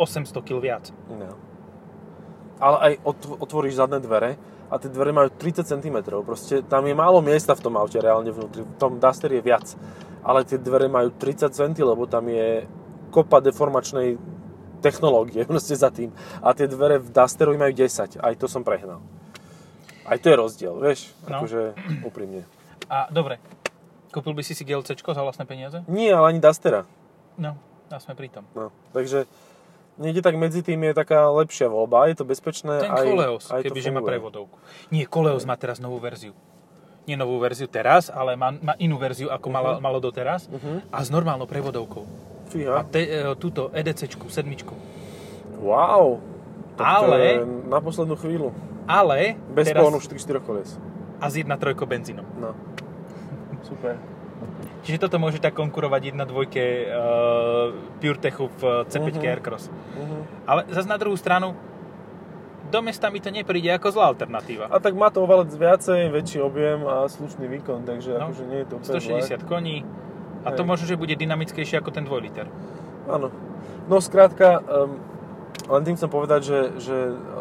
800 0.00 0.32
kg 0.40 0.58
viac. 0.60 0.84
No. 1.08 1.36
Ale 2.56 2.76
aj 2.80 2.92
otv- 3.04 3.36
otvoríš 3.36 3.76
zadné 3.76 4.00
dvere 4.00 4.40
a 4.66 4.74
tie 4.82 4.90
dvere 4.90 5.14
majú 5.14 5.30
30 5.30 5.62
cm. 5.62 5.96
Proste 6.26 6.62
tam 6.66 6.82
je 6.86 6.94
málo 6.94 7.22
miesta 7.22 7.54
v 7.54 7.62
tom 7.62 7.74
aute 7.78 7.98
reálne 8.02 8.34
vnútri. 8.34 8.66
V 8.66 8.76
tom 8.78 8.98
Duster 8.98 9.30
je 9.30 9.42
viac. 9.42 9.66
Ale 10.26 10.42
tie 10.42 10.58
dvere 10.58 10.90
majú 10.90 11.14
30 11.14 11.54
cm, 11.54 11.86
lebo 11.86 12.10
tam 12.10 12.26
je 12.26 12.66
kopa 13.14 13.38
deformačnej 13.38 14.18
technológie 14.82 15.46
proste 15.50 15.78
za 15.78 15.94
tým. 15.94 16.10
A 16.42 16.50
tie 16.52 16.66
dvere 16.66 16.98
v 16.98 17.08
Dusterovi 17.14 17.58
majú 17.58 17.72
10. 17.72 18.18
Aj 18.18 18.34
to 18.34 18.46
som 18.50 18.66
prehnal. 18.66 18.98
Aj 20.06 20.18
to 20.18 20.30
je 20.30 20.36
rozdiel, 20.38 20.74
vieš? 20.78 21.10
No. 21.26 21.42
Akože 21.42 21.74
úprimne. 22.06 22.46
A 22.86 23.10
dobre, 23.10 23.42
kúpil 24.14 24.38
by 24.38 24.42
si 24.46 24.54
si 24.54 24.62
GLC 24.62 24.94
za 24.94 25.22
vlastné 25.22 25.42
peniaze? 25.46 25.82
Nie, 25.90 26.14
ale 26.14 26.34
ani 26.34 26.38
Dustera. 26.38 26.86
No, 27.34 27.58
a 27.90 27.98
sme 27.98 28.14
pri 28.14 28.30
tom. 28.30 28.46
No. 28.54 28.70
Takže 28.94 29.26
niekde 29.96 30.20
tak 30.20 30.34
medzi 30.34 30.60
tým 30.60 30.80
je 30.82 30.92
taká 30.92 31.28
lepšia 31.28 31.66
voľba. 31.66 32.06
Je 32.06 32.16
to 32.16 32.24
bezpečné. 32.24 32.80
Ten 32.80 32.90
aj, 32.90 33.04
Koleos, 33.04 33.44
aj 33.48 33.60
kebyže 33.62 33.90
má 33.90 34.00
prevodovku. 34.00 34.56
Nie, 34.88 35.04
Koleos 35.04 35.42
má 35.42 35.54
teraz 35.54 35.76
novú 35.76 35.96
verziu. 35.96 36.32
Nie 37.04 37.14
novú 37.14 37.38
verziu 37.38 37.66
teraz, 37.66 38.08
ale 38.08 38.34
má, 38.34 38.50
má 38.52 38.74
inú 38.76 38.96
verziu, 38.96 39.28
ako 39.28 39.46
malo, 39.46 39.70
Mhm. 39.74 39.80
malo 39.80 39.98
doteraz. 39.98 40.46
Mhm. 40.46 40.90
A 40.90 40.98
s 40.98 41.08
normálnou 41.08 41.46
prevodovkou. 41.46 42.02
Fíha. 42.46 42.78
A 42.78 42.82
te, 42.82 43.00
e, 43.00 43.34
túto 43.34 43.70
EDCčku, 43.70 44.26
sedmičku. 44.26 44.74
Wow. 45.58 46.18
Tak 46.76 46.86
Ale- 47.02 47.42
na 47.64 47.80
poslednú 47.80 48.14
chvíľu. 48.14 48.52
Ale 48.86 49.34
Bez 49.50 49.66
teraz 49.66 49.80
pohonu 49.80 49.98
4 49.98 50.38
koles. 50.38 50.76
a 51.16 51.26
s 51.26 51.34
1.3 51.34 51.86
benzínom. 51.86 52.22
No. 52.36 52.52
Super. 53.62 53.96
Čiže 54.86 55.02
toto 55.02 55.18
môže 55.18 55.36
tak 55.36 55.52
konkurovať 55.52 56.14
1.2 56.14 56.30
uh, 56.30 56.46
PureTechu 57.98 58.46
v 58.48 58.60
C5 58.86 59.06
Mhm. 59.12 59.26
Aircross. 59.26 59.66
Uh-huh. 59.66 60.22
Ale 60.46 60.62
zase 60.70 60.86
na 60.86 60.94
druhú 60.94 61.14
stranu, 61.14 61.58
do 62.66 62.78
mesta 62.80 63.06
mi 63.08 63.18
to 63.18 63.28
nepríde 63.28 63.66
ako 63.68 63.90
zlá 63.90 64.06
alternatíva. 64.08 64.66
A 64.66 64.78
tak 64.78 64.94
má 64.94 65.06
to 65.08 65.22
ovalec 65.22 65.50
viacej, 65.50 66.06
väčší 66.08 66.38
objem 66.40 66.82
a 66.82 67.06
slušný 67.06 67.46
výkon, 67.48 67.82
takže 67.82 68.14
No, 68.14 68.30
akože 68.30 68.44
nie 68.44 68.58
je 68.62 68.66
to 68.66 68.74
úplne 68.76 68.98
160 69.26 69.42
koní 69.44 69.82
a 70.42 70.50
to 70.50 70.62
Hej. 70.62 70.68
možno, 70.68 70.84
že 70.84 70.94
bude 70.94 71.14
dynamickejšie 71.14 71.76
ako 71.76 71.90
ten 71.90 72.02
2 72.02 72.18
liter. 72.20 72.46
zlé. 72.46 73.12
Áno. 73.12 73.28
No 73.86 73.98
skrátka, 73.98 74.58
um, 74.58 74.98
len 75.68 75.82
tým 75.82 75.94
chcem 75.94 76.06
povedať, 76.08 76.40
že, 76.42 76.58
že 76.80 76.96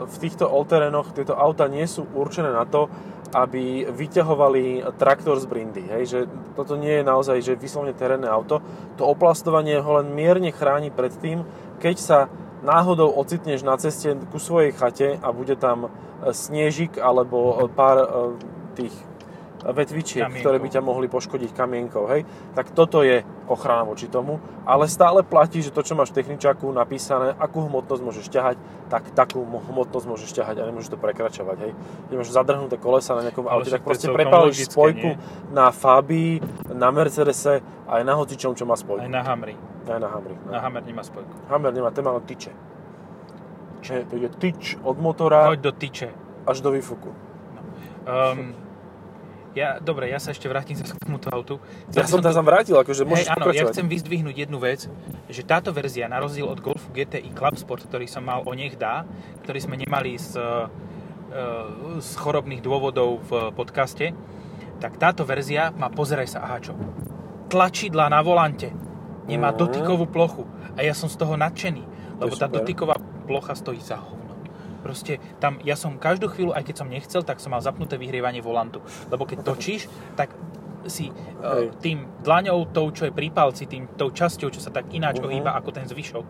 v 0.06 0.16
týchto 0.20 0.46
all-terénoch 0.46 1.10
tieto 1.12 1.34
auta 1.34 1.66
nie 1.66 1.86
sú 1.86 2.06
určené 2.08 2.50
na 2.50 2.66
to, 2.66 2.90
aby 3.36 3.84
vyťahovali 3.92 4.96
traktor 4.96 5.36
z 5.44 5.46
brindy. 5.52 5.84
Hej? 5.92 6.04
Že 6.08 6.20
toto 6.56 6.80
nie 6.80 7.04
je 7.04 7.04
naozaj 7.04 7.38
že 7.44 7.60
vyslovene 7.60 7.92
terénne 7.92 8.32
auto. 8.32 8.64
To 8.96 9.04
oplastovanie 9.12 9.84
ho 9.84 9.92
len 10.00 10.16
mierne 10.16 10.56
chráni 10.56 10.88
pred 10.88 11.12
tým, 11.20 11.44
keď 11.84 11.96
sa 12.00 12.20
náhodou 12.64 13.12
ocitneš 13.12 13.62
na 13.62 13.76
ceste 13.76 14.16
ku 14.32 14.40
svojej 14.40 14.72
chate 14.72 15.20
a 15.20 15.28
bude 15.36 15.60
tam 15.60 15.86
e, 15.86 15.90
snežik 16.32 16.98
alebo 16.98 17.68
pár 17.76 17.98
e, 18.00 18.08
tých 18.80 18.96
vetvičiek, 19.66 20.22
Kamienkov. 20.22 20.42
ktoré 20.46 20.58
by 20.60 20.70
ťa 20.70 20.82
mohli 20.82 21.08
poškodiť 21.08 21.50
kamienkou, 21.52 22.06
hej, 22.08 22.22
tak 22.54 22.70
toto 22.70 23.02
je 23.02 23.22
ochrana 23.46 23.82
voči 23.82 24.06
tomu, 24.06 24.38
ale 24.62 24.86
stále 24.86 25.22
platí, 25.22 25.58
že 25.60 25.70
to, 25.70 25.82
čo 25.82 25.94
máš 25.94 26.14
v 26.14 26.22
techničaku 26.22 26.70
napísané, 26.70 27.34
akú 27.34 27.66
hmotnosť 27.66 28.02
môžeš 28.02 28.26
ťahať, 28.28 28.58
tak 28.88 29.10
takú 29.12 29.42
mo- 29.42 29.62
hmotnosť 29.62 30.06
môžeš 30.06 30.30
ťahať 30.32 30.56
a 30.60 30.70
nemôžeš 30.70 30.94
to 30.94 30.98
prekračovať, 30.98 31.58
hej. 31.60 31.72
Keď 32.06 32.16
máš 32.16 32.30
zadrhnuté 32.30 32.76
kolesa 32.76 33.14
na 33.14 33.26
nejakom 33.26 33.46
Ale 33.46 33.62
aute, 33.62 33.72
tak 33.72 33.82
proste 33.82 34.06
prepálíš 34.08 34.70
spojku 34.70 35.14
nie? 35.14 35.22
na 35.50 35.74
Fabii, 35.74 36.42
na 36.70 36.90
Mercedese, 36.90 37.60
aj 37.86 38.02
na 38.02 38.14
hocičom, 38.14 38.54
čo 38.54 38.64
má 38.64 38.74
Aj 38.74 38.82
spojku. 38.82 39.06
na 39.06 39.22
Hamri. 39.22 39.58
Aj 39.86 39.98
na 39.98 40.10
Hamri. 40.10 40.34
Na 40.46 40.58
Hammer 40.60 40.82
nemá 40.82 41.02
spojku. 41.02 41.30
Hammer 41.46 41.70
nemá, 41.70 41.90
ten 41.90 42.02
má 42.02 42.18
tyče. 42.20 42.50
Čiže 43.82 44.10
to 44.10 44.16
je 44.18 44.30
tyč 44.32 44.62
od 44.82 44.98
motora, 44.98 45.46
Hoď 45.48 45.62
do 45.62 45.72
tyče. 45.72 46.10
až 46.44 46.58
do 46.60 46.70
výfuku. 46.70 47.14
Um, 48.06 48.54
ja, 49.56 49.80
dobre, 49.80 50.12
ja 50.12 50.20
sa 50.20 50.36
ešte 50.36 50.46
vrátim 50.52 50.76
k 50.76 50.84
tomuto 51.00 51.32
autu. 51.32 51.56
Ja 51.96 52.04
som 52.04 52.20
tam 52.20 52.44
vrátil, 52.44 52.76
akože 52.76 53.08
môžeš 53.08 53.32
Hej, 53.32 53.36
áno, 53.40 53.46
ja 53.56 53.64
chcem 53.72 53.88
vyzdvihnúť 53.88 54.36
jednu 54.46 54.60
vec, 54.60 54.92
že 55.32 55.42
táto 55.48 55.72
verzia, 55.72 56.12
na 56.12 56.20
rozdiel 56.20 56.46
od 56.46 56.60
Golfu 56.60 56.92
GTI 56.92 57.32
Club 57.32 57.56
Sport, 57.56 57.88
ktorý 57.88 58.06
som 58.06 58.28
mal 58.28 58.44
o 58.44 58.52
nech 58.52 58.76
dá, 58.76 59.08
ktorý 59.48 59.60
sme 59.64 59.80
nemali 59.80 60.20
z, 60.20 60.36
e, 60.36 61.42
z 62.04 62.10
chorobných 62.20 62.60
dôvodov 62.60 63.24
v 63.26 63.32
podcaste, 63.56 64.12
tak 64.84 65.00
táto 65.00 65.24
verzia 65.24 65.72
má, 65.72 65.88
pozeraj 65.88 66.28
sa, 66.28 66.44
aha 66.44 66.60
čo, 66.60 66.74
tlačidla 67.48 68.12
na 68.12 68.20
volante, 68.20 68.76
nemá 69.26 69.56
Mhm. 69.56 69.58
dotykovú 69.58 70.06
plochu 70.06 70.44
a 70.76 70.84
ja 70.84 70.92
som 70.92 71.08
z 71.08 71.16
toho 71.16 71.40
nadšený, 71.40 71.84
To 72.20 72.28
lebo 72.28 72.36
tá 72.36 72.52
super. 72.52 72.60
dotyková 72.62 72.96
plocha 73.26 73.56
stojí 73.56 73.80
za 73.80 73.98
hovno. 74.04 74.25
Proste 74.86 75.18
tam, 75.42 75.58
ja 75.66 75.74
som 75.74 75.98
každú 75.98 76.30
chvíľu, 76.30 76.54
aj 76.54 76.62
keď 76.62 76.76
som 76.78 76.88
nechcel, 76.94 77.26
tak 77.26 77.42
som 77.42 77.50
mal 77.50 77.66
zapnuté 77.66 77.98
vyhrievanie 77.98 78.46
volantu. 78.46 78.86
Lebo 79.10 79.26
keď 79.26 79.42
točíš, 79.42 79.90
tak 80.14 80.30
si 80.86 81.10
uh, 81.10 81.74
tým 81.82 82.06
dlaňou, 82.22 82.70
tou, 82.70 82.94
čo 82.94 83.10
je 83.10 83.14
pri 83.14 83.34
palci, 83.34 83.66
tým, 83.66 83.90
tou 83.98 84.14
časťou, 84.14 84.54
čo 84.54 84.62
sa 84.62 84.70
tak 84.70 84.94
ináč 84.94 85.18
Mhm. 85.18 85.26
ohýba 85.26 85.58
ako 85.58 85.74
ten 85.74 85.90
zvyšok, 85.90 86.26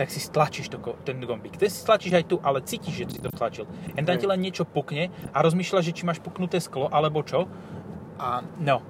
tak 0.00 0.08
si 0.08 0.24
stlačíš 0.24 0.72
to, 0.72 0.80
ten 1.04 1.20
gombík. 1.20 1.60
Ty 1.60 1.68
si 1.68 1.84
stlačíš 1.84 2.16
aj 2.16 2.24
tu, 2.24 2.40
ale 2.40 2.64
cítiš, 2.64 3.04
že 3.04 3.04
si 3.12 3.20
to 3.20 3.28
stlačil. 3.28 3.68
Jen 3.92 4.08
tam 4.08 4.16
ti 4.16 4.24
len 4.24 4.40
niečo 4.40 4.64
pukne 4.64 5.12
a 5.28 5.44
rozmýšľaš, 5.44 5.84
že 5.84 5.92
či 5.92 6.08
máš 6.08 6.24
puknuté 6.24 6.56
sklo, 6.56 6.88
alebo 6.88 7.20
čo. 7.20 7.44
A 8.16 8.40
no. 8.56 8.80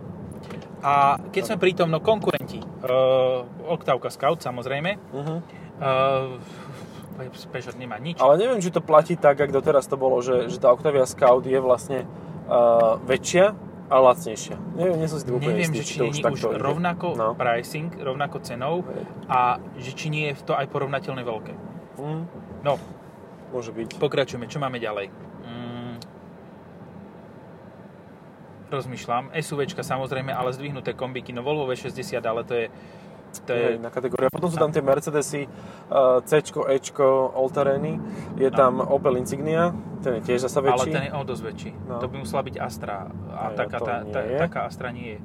A 0.87 1.19
keď 1.35 1.43
sme 1.51 1.57
pri 1.59 1.75
tom, 1.75 1.91
no 1.91 1.99
konkurenti. 1.99 2.63
Uh, 2.87 3.43
Octavka 3.67 4.15
Scout, 4.15 4.39
samozrejme. 4.39 5.03
Mhm. 5.11 5.35
Uh, 5.83 6.39
Peugeot 7.19 7.75
nemá 7.75 7.97
nič. 7.97 8.17
Ale 8.17 8.37
neviem, 8.37 8.59
či 8.59 8.71
to 8.71 8.81
platí 8.81 9.15
tak, 9.15 9.37
ako 9.37 9.53
doteraz 9.53 9.85
to 9.85 9.95
bolo, 9.95 10.19
že, 10.19 10.47
že 10.47 10.57
tá 10.57 10.71
Octavia 10.71 11.03
Scout 11.05 11.43
je 11.43 11.59
vlastne 11.59 12.07
uh, 12.47 12.97
väčšia 13.01 13.53
a 13.89 13.97
lacnejšia. 13.99 14.57
Neviem, 14.75 14.97
nie 14.97 15.09
som 15.09 15.17
si 15.17 15.27
úplne 15.27 15.57
Neviem, 15.57 15.73
istý, 15.73 15.79
že 15.79 15.85
či 15.85 15.95
to 15.95 16.05
nie 16.05 16.13
je 16.15 16.25
už 16.27 16.41
ide. 16.45 16.61
rovnako 16.61 17.07
No. 17.15 17.33
pricing, 17.33 17.89
rovnako 17.91 18.37
cenou 18.41 18.85
Hej. 18.85 19.03
a 19.27 19.39
že 19.75 19.91
či 19.93 20.07
nie 20.09 20.29
je 20.29 20.45
to 20.45 20.53
aj 20.53 20.69
porovnateľne 20.69 21.23
veľké. 21.23 21.53
Mm, 21.97 22.23
No, 22.61 22.77
môže 23.49 23.73
byť. 23.73 23.97
pokračujeme. 23.97 24.45
Čo 24.45 24.61
máme 24.61 24.77
ďalej? 24.77 25.09
Mm, 25.41 25.97
rozmýšľam. 28.69 29.33
SUVčka 29.33 29.81
samozrejme, 29.81 30.29
ale 30.31 30.53
zdvihnuté 30.53 30.93
kombíky. 30.93 31.33
No 31.33 31.41
Volvo 31.41 31.65
V60, 31.65 31.97
ale 32.21 32.45
to 32.45 32.55
je... 32.55 32.67
To 33.47 33.51
je 33.53 33.67
Hej, 33.75 33.81
na 33.81 33.89
kategóriu. 33.89 34.27
A 34.27 34.33
potom 34.33 34.49
sú 34.49 34.57
tam 34.57 34.73
tie 34.73 34.81
Mercedesy 34.81 35.45
uh, 35.45 36.21
C, 36.25 36.41
Ečko, 36.45 37.33
All-Terrainy. 37.33 38.01
Je 38.37 38.49
tam 38.51 38.81
Opel 38.81 39.21
Insignia, 39.21 39.73
ten 40.01 40.21
je 40.21 40.33
tiež 40.33 40.49
zasa 40.49 40.61
ale 40.61 40.73
väčší. 40.73 40.91
ten 40.93 41.05
je 41.09 41.13
o 41.13 41.23
dosť 41.23 41.43
väčší. 41.45 41.71
No. 41.87 42.01
To 42.01 42.07
by 42.07 42.17
musela 42.25 42.43
byť 42.43 42.57
Astra. 42.57 43.09
A 43.31 43.53
A 43.53 43.57
taká, 43.57 43.79
tá, 43.79 43.95
tá, 44.05 44.21
taká 44.21 44.61
Astra 44.67 44.89
nie 44.91 45.17
je. 45.17 45.21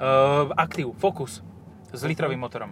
Uh, 0.00 0.48
Active, 0.56 0.90
Focus. 0.96 1.42
S 1.90 2.02
litrovým 2.06 2.38
motorom. 2.38 2.70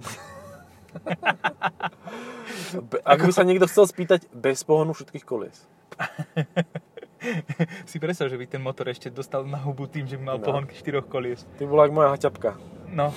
Ak 3.03 3.19
by 3.19 3.33
sa 3.33 3.43
niekto 3.43 3.67
chcel 3.67 3.85
spýtať, 3.85 4.31
bez 4.31 4.63
pohonu 4.63 4.95
všetkých 4.95 5.25
kolies. 5.25 5.67
si 7.91 7.99
predstav, 7.99 8.31
že 8.31 8.39
by 8.39 8.47
ten 8.47 8.63
motor 8.63 8.87
ešte 8.87 9.11
dostal 9.11 9.43
na 9.43 9.59
hubu 9.59 9.91
tým, 9.91 10.07
že 10.07 10.15
by 10.15 10.23
mal 10.25 10.39
No. 10.39 10.45
pohon 10.45 10.65
štyroch 10.71 11.11
kolies. 11.11 11.43
Ty 11.59 11.67
bola 11.67 11.87
ako 11.87 11.93
moja 11.93 12.09
haťapka. 12.15 12.51
No, 12.89 13.11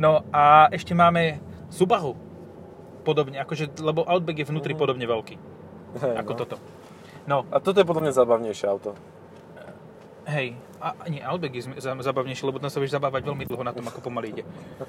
no 0.00 0.24
a 0.30 0.44
ešte 0.70 0.90
máme 0.92 1.38
Subaru. 1.68 2.16
Podobne, 3.00 3.36
akože, 3.38 3.76
lebo 3.78 4.02
Outback 4.02 4.38
je 4.38 4.46
vnútri 4.46 4.72
Mhm. 4.72 4.78
podobne 4.78 5.04
veľký, 5.04 5.36
Hej, 5.96 6.14
ako 6.16 6.32
no. 6.32 6.38
toto. 6.38 6.56
No, 7.22 7.36
A 7.46 7.56
toto 7.58 7.76
je 7.76 7.84
potom 7.84 8.02
zabavnejšie 8.02 8.66
auto. 8.66 8.96
hej, 10.26 10.52
a 10.78 10.94
nie, 11.06 11.18
Outback 11.18 11.52
je 11.52 11.62
zm- 11.62 11.76
za- 11.76 11.96
zabavnejší, 11.96 12.44
lebo 12.44 12.56
tam 12.56 12.68
sa 12.68 12.78
vieš 12.78 12.92
zabávať 12.92 13.24
veľmi 13.24 13.44
dlho 13.44 13.60
na 13.60 13.72
tom, 13.72 13.82
ako 13.82 13.98
pomaly 14.00 14.30
ide. 14.30 14.44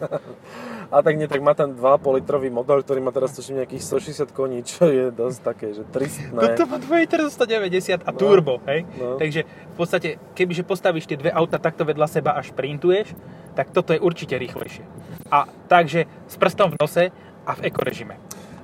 A 0.88 1.00
tak 1.00 1.16
nie, 1.16 1.26
tak 1.26 1.40
má 1.40 1.52
tam 1.52 1.72
2,5 1.72 1.88
litrový 2.14 2.50
motor, 2.50 2.78
ktorý 2.78 3.00
má 3.00 3.10
teraz 3.10 3.32
tuším 3.32 3.58
nejakých 3.58 3.80
160 3.82 4.28
koní, 4.30 4.60
čo 4.62 4.86
je 4.86 5.10
dosť 5.10 5.40
také, 5.42 5.72
že 5.72 5.84
tristné. 5.86 6.36
Toto 6.52 6.68
má 6.68 6.78
2 6.78 7.00
liter 7.00 7.24
190 7.24 7.72
a 7.98 8.12
turbo, 8.12 8.60
hej? 8.66 8.84
No. 8.94 9.16
Takže 9.16 9.42
v 9.44 9.76
podstate, 9.76 10.08
kebyže 10.32 10.62
postavíš 10.62 11.06
tie 11.06 11.16
dve 11.16 11.32
auta 11.32 11.58
takto 11.58 11.84
vedľa 11.84 12.08
seba 12.08 12.32
a 12.32 12.42
šprintuješ, 12.42 13.16
tak 13.52 13.72
toto 13.72 13.92
je 13.92 14.00
určite 14.00 14.36
rýchlejšie. 14.36 14.84
A 15.32 15.48
takže 15.72 16.06
s 16.28 16.36
prstom 16.36 16.76
v 16.76 16.78
nose 16.78 17.04
a 17.48 17.52
v 17.56 17.60
ekorežime. 17.72 18.20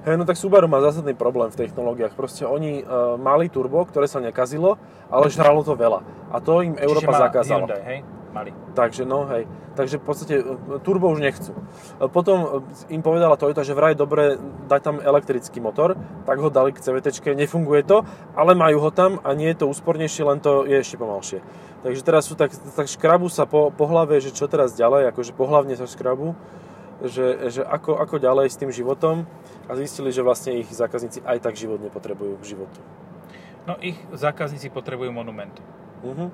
Hej, 0.07 0.15
no 0.15 0.23
tak 0.23 0.39
Subaru 0.39 0.71
má 0.71 0.79
zásadný 0.79 1.11
problém 1.15 1.51
v 1.51 1.67
technológiách. 1.67 2.15
Proste 2.15 2.47
oni 2.47 2.79
uh, 2.79 3.19
mali 3.19 3.51
turbo, 3.51 3.83
ktoré 3.83 4.07
sa 4.07 4.23
nekazilo, 4.23 4.79
ale 5.11 5.27
žralo 5.27 5.67
to 5.67 5.75
veľa. 5.75 5.99
A 6.31 6.39
to 6.39 6.63
im 6.63 6.79
Európa 6.79 7.11
Čiže 7.11 7.23
zakázala. 7.27 7.65
Hyundai, 7.67 7.83
hej? 7.83 7.99
Mali. 8.31 8.51
Takže 8.75 9.07
no 9.07 9.25
hej, 9.31 9.47
takže 9.73 9.97
v 9.97 10.03
podstate 10.03 10.35
e, 10.37 10.43
turbo 10.83 11.07
už 11.09 11.23
nechcú. 11.23 11.55
E, 11.55 12.05
Potom 12.11 12.37
e, 12.43 12.93
im 12.93 13.01
povedala 13.01 13.39
Toyota, 13.39 13.63
že 13.63 13.73
vraj 13.73 13.95
dobre 13.95 14.35
dať 14.67 14.81
tam 14.83 14.95
elektrický 14.99 15.63
motor, 15.63 15.95
tak 16.27 16.37
ho 16.37 16.51
dali 16.51 16.75
k 16.75 16.83
CVT, 16.83 17.23
nefunguje 17.33 17.87
to, 17.87 18.03
ale 18.35 18.53
majú 18.53 18.83
ho 18.83 18.91
tam 18.91 19.23
a 19.23 19.31
nie 19.31 19.49
je 19.55 19.63
to 19.63 19.71
úspornejšie, 19.71 20.27
len 20.27 20.43
to 20.43 20.67
je 20.67 20.75
ešte 20.75 20.99
pomalšie. 20.99 21.39
Takže 21.85 22.01
teraz 22.01 22.25
sú 22.25 22.33
tak, 22.33 22.49
tak 22.53 22.87
škrabu 22.89 23.29
sa 23.29 23.45
po, 23.45 23.69
po 23.69 23.85
hlave, 23.85 24.17
že 24.17 24.33
čo 24.33 24.49
teraz 24.49 24.73
ďalej, 24.73 25.13
akože 25.13 25.31
pohlavne 25.37 25.77
sa 25.77 25.85
škrabu, 25.85 26.33
že, 27.05 27.53
že 27.53 27.61
ako, 27.61 28.01
ako 28.01 28.17
ďalej 28.17 28.49
s 28.49 28.57
tým 28.57 28.73
životom 28.73 29.29
a 29.69 29.77
zistili, 29.77 30.09
že 30.09 30.25
vlastne 30.25 30.57
ich 30.57 30.69
zákazníci 30.73 31.21
aj 31.21 31.37
tak 31.45 31.53
život 31.53 31.77
nepotrebujú 31.77 32.41
k 32.41 32.57
životu. 32.57 32.79
No 33.69 33.77
ich 33.77 33.99
zákazníci 34.09 34.73
potrebujú 34.73 35.13
monument. 35.13 35.53
Mhm. 36.01 36.27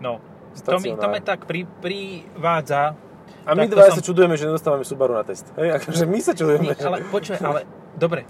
No, 0.00 0.16
to 0.64 0.80
mi, 0.80 0.96
to 0.96 1.06
mi 1.12 1.20
tak 1.20 1.44
pri, 1.44 1.68
privádza... 1.68 2.96
A 3.44 3.52
my 3.52 3.68
dva 3.68 3.92
som- 3.92 4.00
sa 4.00 4.04
čudujeme, 4.04 4.34
že 4.34 4.48
nedostávame 4.48 4.82
Subaru 4.82 5.12
na 5.12 5.24
test. 5.24 5.44
Hej, 5.60 5.76
akože 5.76 6.04
my 6.08 6.18
sa 6.24 6.32
čudujeme. 6.32 6.72
Nie, 6.72 6.76
ale 6.80 7.04
počuj, 7.08 7.36
ale 7.40 7.68
dobre, 8.00 8.24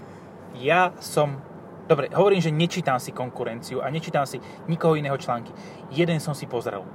ja 0.59 0.91
som... 0.99 1.39
Dobre, 1.91 2.07
hovorím, 2.07 2.39
že 2.39 2.55
nečítam 2.55 2.95
si 3.03 3.11
konkurenciu 3.11 3.83
a 3.83 3.91
nečítam 3.91 4.23
si 4.23 4.39
nikoho 4.71 4.95
iného 4.95 5.19
články. 5.19 5.51
Jeden 5.91 6.23
som 6.23 6.31
si 6.31 6.47
pozrel. 6.47 6.87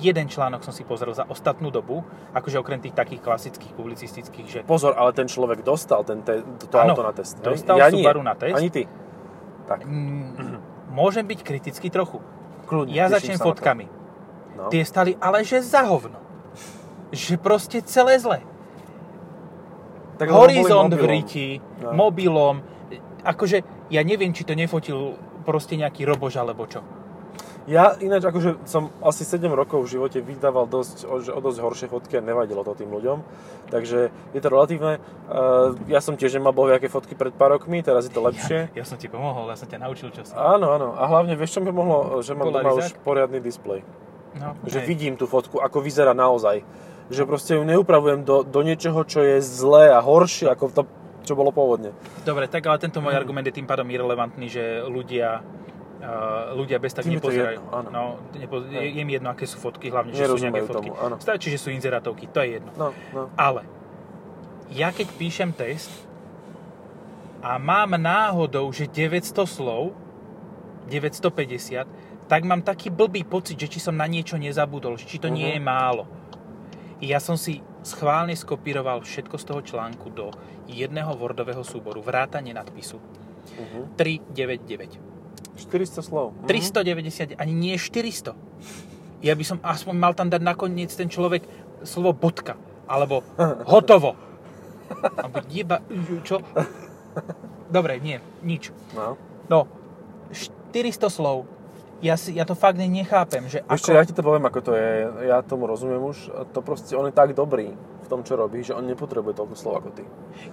Jeden 0.00 0.32
článok 0.32 0.64
som 0.64 0.72
si 0.72 0.80
pozrel 0.80 1.12
za 1.12 1.28
ostatnú 1.28 1.68
dobu, 1.68 2.00
akože 2.32 2.56
okrem 2.56 2.80
tých 2.80 2.96
takých 2.96 3.20
klasických 3.20 3.76
publicistických, 3.76 4.46
že 4.48 4.58
Pozor, 4.64 4.96
ale 4.96 5.12
ten 5.12 5.28
človek 5.28 5.60
dostal 5.60 6.08
ten 6.08 6.24
te, 6.24 6.40
to 6.40 6.72
Áno, 6.72 6.96
auto 6.96 7.04
na 7.04 7.12
test. 7.12 7.36
dostal 7.44 7.76
ja 7.76 7.92
nie. 7.92 8.00
Subaru 8.00 8.24
na 8.24 8.32
test. 8.32 8.56
Ani 8.56 8.72
ty. 8.72 8.88
Tak, 9.68 9.84
mm, 9.84 10.88
môžem 10.88 11.28
byť 11.28 11.40
kritický 11.44 11.92
trochu. 11.92 12.24
kľudne. 12.64 12.96
Ja 12.96 13.12
začnem 13.12 13.36
fotkami. 13.36 13.92
No. 14.56 14.72
Tie 14.72 14.80
stali 14.88 15.20
ale 15.20 15.44
že 15.44 15.60
za 15.60 15.84
hovno. 15.84 16.16
Že 17.12 17.36
proste 17.36 17.84
celé 17.84 18.16
zle. 18.16 18.40
Tak 20.16 20.32
Horizont 20.32 20.88
v 20.88 21.04
riti, 21.04 21.48
No. 21.84 21.92
mobilom. 21.92 22.64
Akože 23.20 23.79
ja 23.90 24.00
neviem, 24.06 24.32
či 24.32 24.46
to 24.46 24.54
nefotil 24.54 25.18
proste 25.42 25.74
nejaký 25.74 26.06
robož 26.06 26.38
alebo 26.38 26.64
čo. 26.64 26.80
Ja 27.68 27.92
ináč 28.00 28.24
akože 28.24 28.64
som 28.64 28.88
asi 29.04 29.22
7 29.22 29.46
rokov 29.52 29.84
v 29.84 30.00
živote 30.00 30.18
vydával 30.24 30.64
dosť, 30.64 31.04
o, 31.04 31.20
o 31.20 31.40
dosť 31.44 31.58
horšie 31.60 31.86
fotky 31.92 32.16
a 32.16 32.24
nevadilo 32.24 32.64
to 32.64 32.72
tým 32.72 32.88
ľuďom. 32.88 33.20
Takže 33.68 34.10
je 34.10 34.40
to 34.40 34.48
relatívne. 34.48 34.96
Uh, 35.28 35.76
ja 35.86 36.00
som 36.00 36.16
tiež 36.16 36.40
nemal 36.40 36.56
bohviaké 36.56 36.88
fotky 36.88 37.12
pred 37.12 37.36
pár 37.36 37.54
rokmi, 37.60 37.84
teraz 37.84 38.08
je 38.08 38.12
to 38.16 38.24
lepšie. 38.24 38.72
Ja 38.72 38.88
som 38.88 38.96
ti 38.96 39.12
pomohol, 39.12 39.52
ja 39.52 39.60
som 39.60 39.68
ťa 39.68 39.86
naučil 39.86 40.08
čosi. 40.08 40.32
Áno, 40.34 40.72
áno. 40.72 40.96
A 40.96 41.04
hlavne 41.04 41.36
vieš, 41.36 41.58
čo 41.58 41.60
mi 41.60 41.68
pomohlo? 41.68 42.24
Že 42.24 42.32
mám 42.34 42.48
doma 42.48 42.74
už 42.74 42.96
poriadny 43.04 43.44
displej. 43.44 43.84
No, 44.34 44.56
Že 44.64 44.78
hej. 44.80 44.86
vidím 44.86 45.14
tú 45.20 45.28
fotku, 45.28 45.60
ako 45.60 45.84
vyzerá 45.84 46.16
naozaj. 46.16 46.64
Že 47.10 47.22
proste 47.26 47.58
ju 47.58 47.62
neupravujem 47.66 48.22
do, 48.22 48.46
do 48.46 48.60
niečoho, 48.62 49.02
čo 49.02 49.20
je 49.20 49.42
zlé 49.42 49.90
a 49.90 49.98
horšie, 49.98 50.48
ako 50.48 50.64
to, 50.70 50.82
čo 51.30 51.34
bolo 51.34 51.48
pôvodne. 51.48 51.94
Dobre, 52.20 52.44
tak 52.44 52.62
ale 52.62 52.76
tento 52.76 52.98
môj 52.98 53.14
argument 53.14 53.44
je 53.44 53.54
tým 53.54 53.64
pádom 53.64 53.86
irrelevantný, 53.86 54.46
že 54.46 54.60
ľudia, 54.82 55.38
uh, 55.38 56.50
ľudia 56.52 56.76
bez 56.76 56.90
tak 56.90 57.04
Tým 57.04 57.14
je 57.14 57.16
to 57.16 57.22
nepozerajú. 57.24 57.56
jedno, 57.56 57.70
áno. 57.72 57.88
no, 57.88 58.02
nepo, 58.32 58.56
je, 58.64 58.82
je 58.82 59.02
mi 59.02 59.12
jedno, 59.12 59.28
aké 59.28 59.44
sú 59.44 59.56
fotky, 59.56 59.88
hlavne, 59.88 60.10
že 60.10 60.26
sú 60.26 60.36
nejaké 60.36 60.62
fotky. 60.64 60.88
tomu, 60.88 60.98
áno. 60.98 61.14
Stačí, 61.16 61.48
že 61.48 61.56
sú 61.56 61.70
inzerátovky, 61.70 62.26
to 62.26 62.40
je 62.40 62.58
jedno. 62.58 62.70
No, 62.74 62.90
no. 63.12 63.30
Ale 63.34 63.62
ja 64.68 64.90
keď 64.90 65.06
píšem 65.14 65.50
test 65.50 65.90
a 67.40 67.56
mám 67.56 67.94
náhodou, 67.94 68.66
že 68.68 68.84
900 68.84 69.32
slov, 69.46 69.94
950, 70.86 71.86
tak 72.26 72.40
mám 72.42 72.60
taký 72.60 72.88
blbý 72.88 73.22
pocit, 73.22 73.54
že 73.56 73.66
či 73.68 73.78
som 73.78 73.92
na 73.92 74.04
niečo 74.04 74.36
nezabudol, 74.36 74.94
či 74.96 75.16
to 75.16 75.26
nie 75.26 75.46
Mhm. 75.46 75.54
je 75.54 75.60
málo. 75.60 76.02
Ja 77.00 77.16
som 77.16 77.40
si 77.40 77.64
schválne 77.80 78.36
skopíroval 78.36 79.00
všetko 79.00 79.36
z 79.40 79.44
toho 79.48 79.60
článku 79.64 80.12
do 80.12 80.28
jedného 80.68 81.16
Wordového 81.16 81.64
súboru, 81.64 82.04
vrátane 82.04 82.52
nadpisu. 82.52 83.00
Uh-huh. 83.00 83.88
399. 83.96 85.00
400 85.56 86.04
slov. 86.04 86.36
Mhm. 86.44 86.48
390, 86.48 87.40
ani 87.40 87.52
nie 87.52 87.74
400. 87.76 88.36
Ja 89.20 89.36
by 89.36 89.44
som 89.44 89.58
aspoň 89.60 89.94
mal 89.96 90.12
tam 90.16 90.32
dať 90.32 90.40
nakoniec 90.40 90.92
ten 90.92 91.08
človek 91.08 91.44
slovo 91.84 92.16
bodka, 92.16 92.56
alebo 92.88 93.24
hotovo. 93.72 94.16
Alebo 95.16 95.40
jeba, 95.48 95.80
čo? 96.24 96.40
Dobre, 97.70 98.00
nie, 98.00 98.18
nič. 98.44 98.72
No. 98.92 99.14
No, 99.48 99.68
400 100.32 101.08
slov, 101.08 101.48
ja, 102.00 102.16
si, 102.16 102.32
ja 102.32 102.48
to 102.48 102.56
fakt 102.56 102.80
nechápem, 102.80 103.44
že 103.44 103.60
Ešte 103.68 103.92
ja 103.92 104.02
ti 104.04 104.16
to 104.16 104.24
poviem, 104.24 104.48
ako 104.48 104.60
to 104.64 104.72
je. 104.72 104.88
Ja 105.28 105.44
tomu 105.44 105.68
rozumiem 105.68 106.00
už. 106.00 106.32
To 106.56 106.58
proste, 106.64 106.96
on 106.96 107.08
je 107.08 107.14
tak 107.14 107.36
dobrý 107.36 107.76
v 107.76 108.06
tom, 108.08 108.24
čo 108.24 108.40
robí, 108.40 108.64
že 108.64 108.72
on 108.72 108.88
nepotrebuje 108.88 109.36
toľko 109.36 109.54
slov 109.54 109.74
ako 109.84 109.90
ty. 109.92 110.04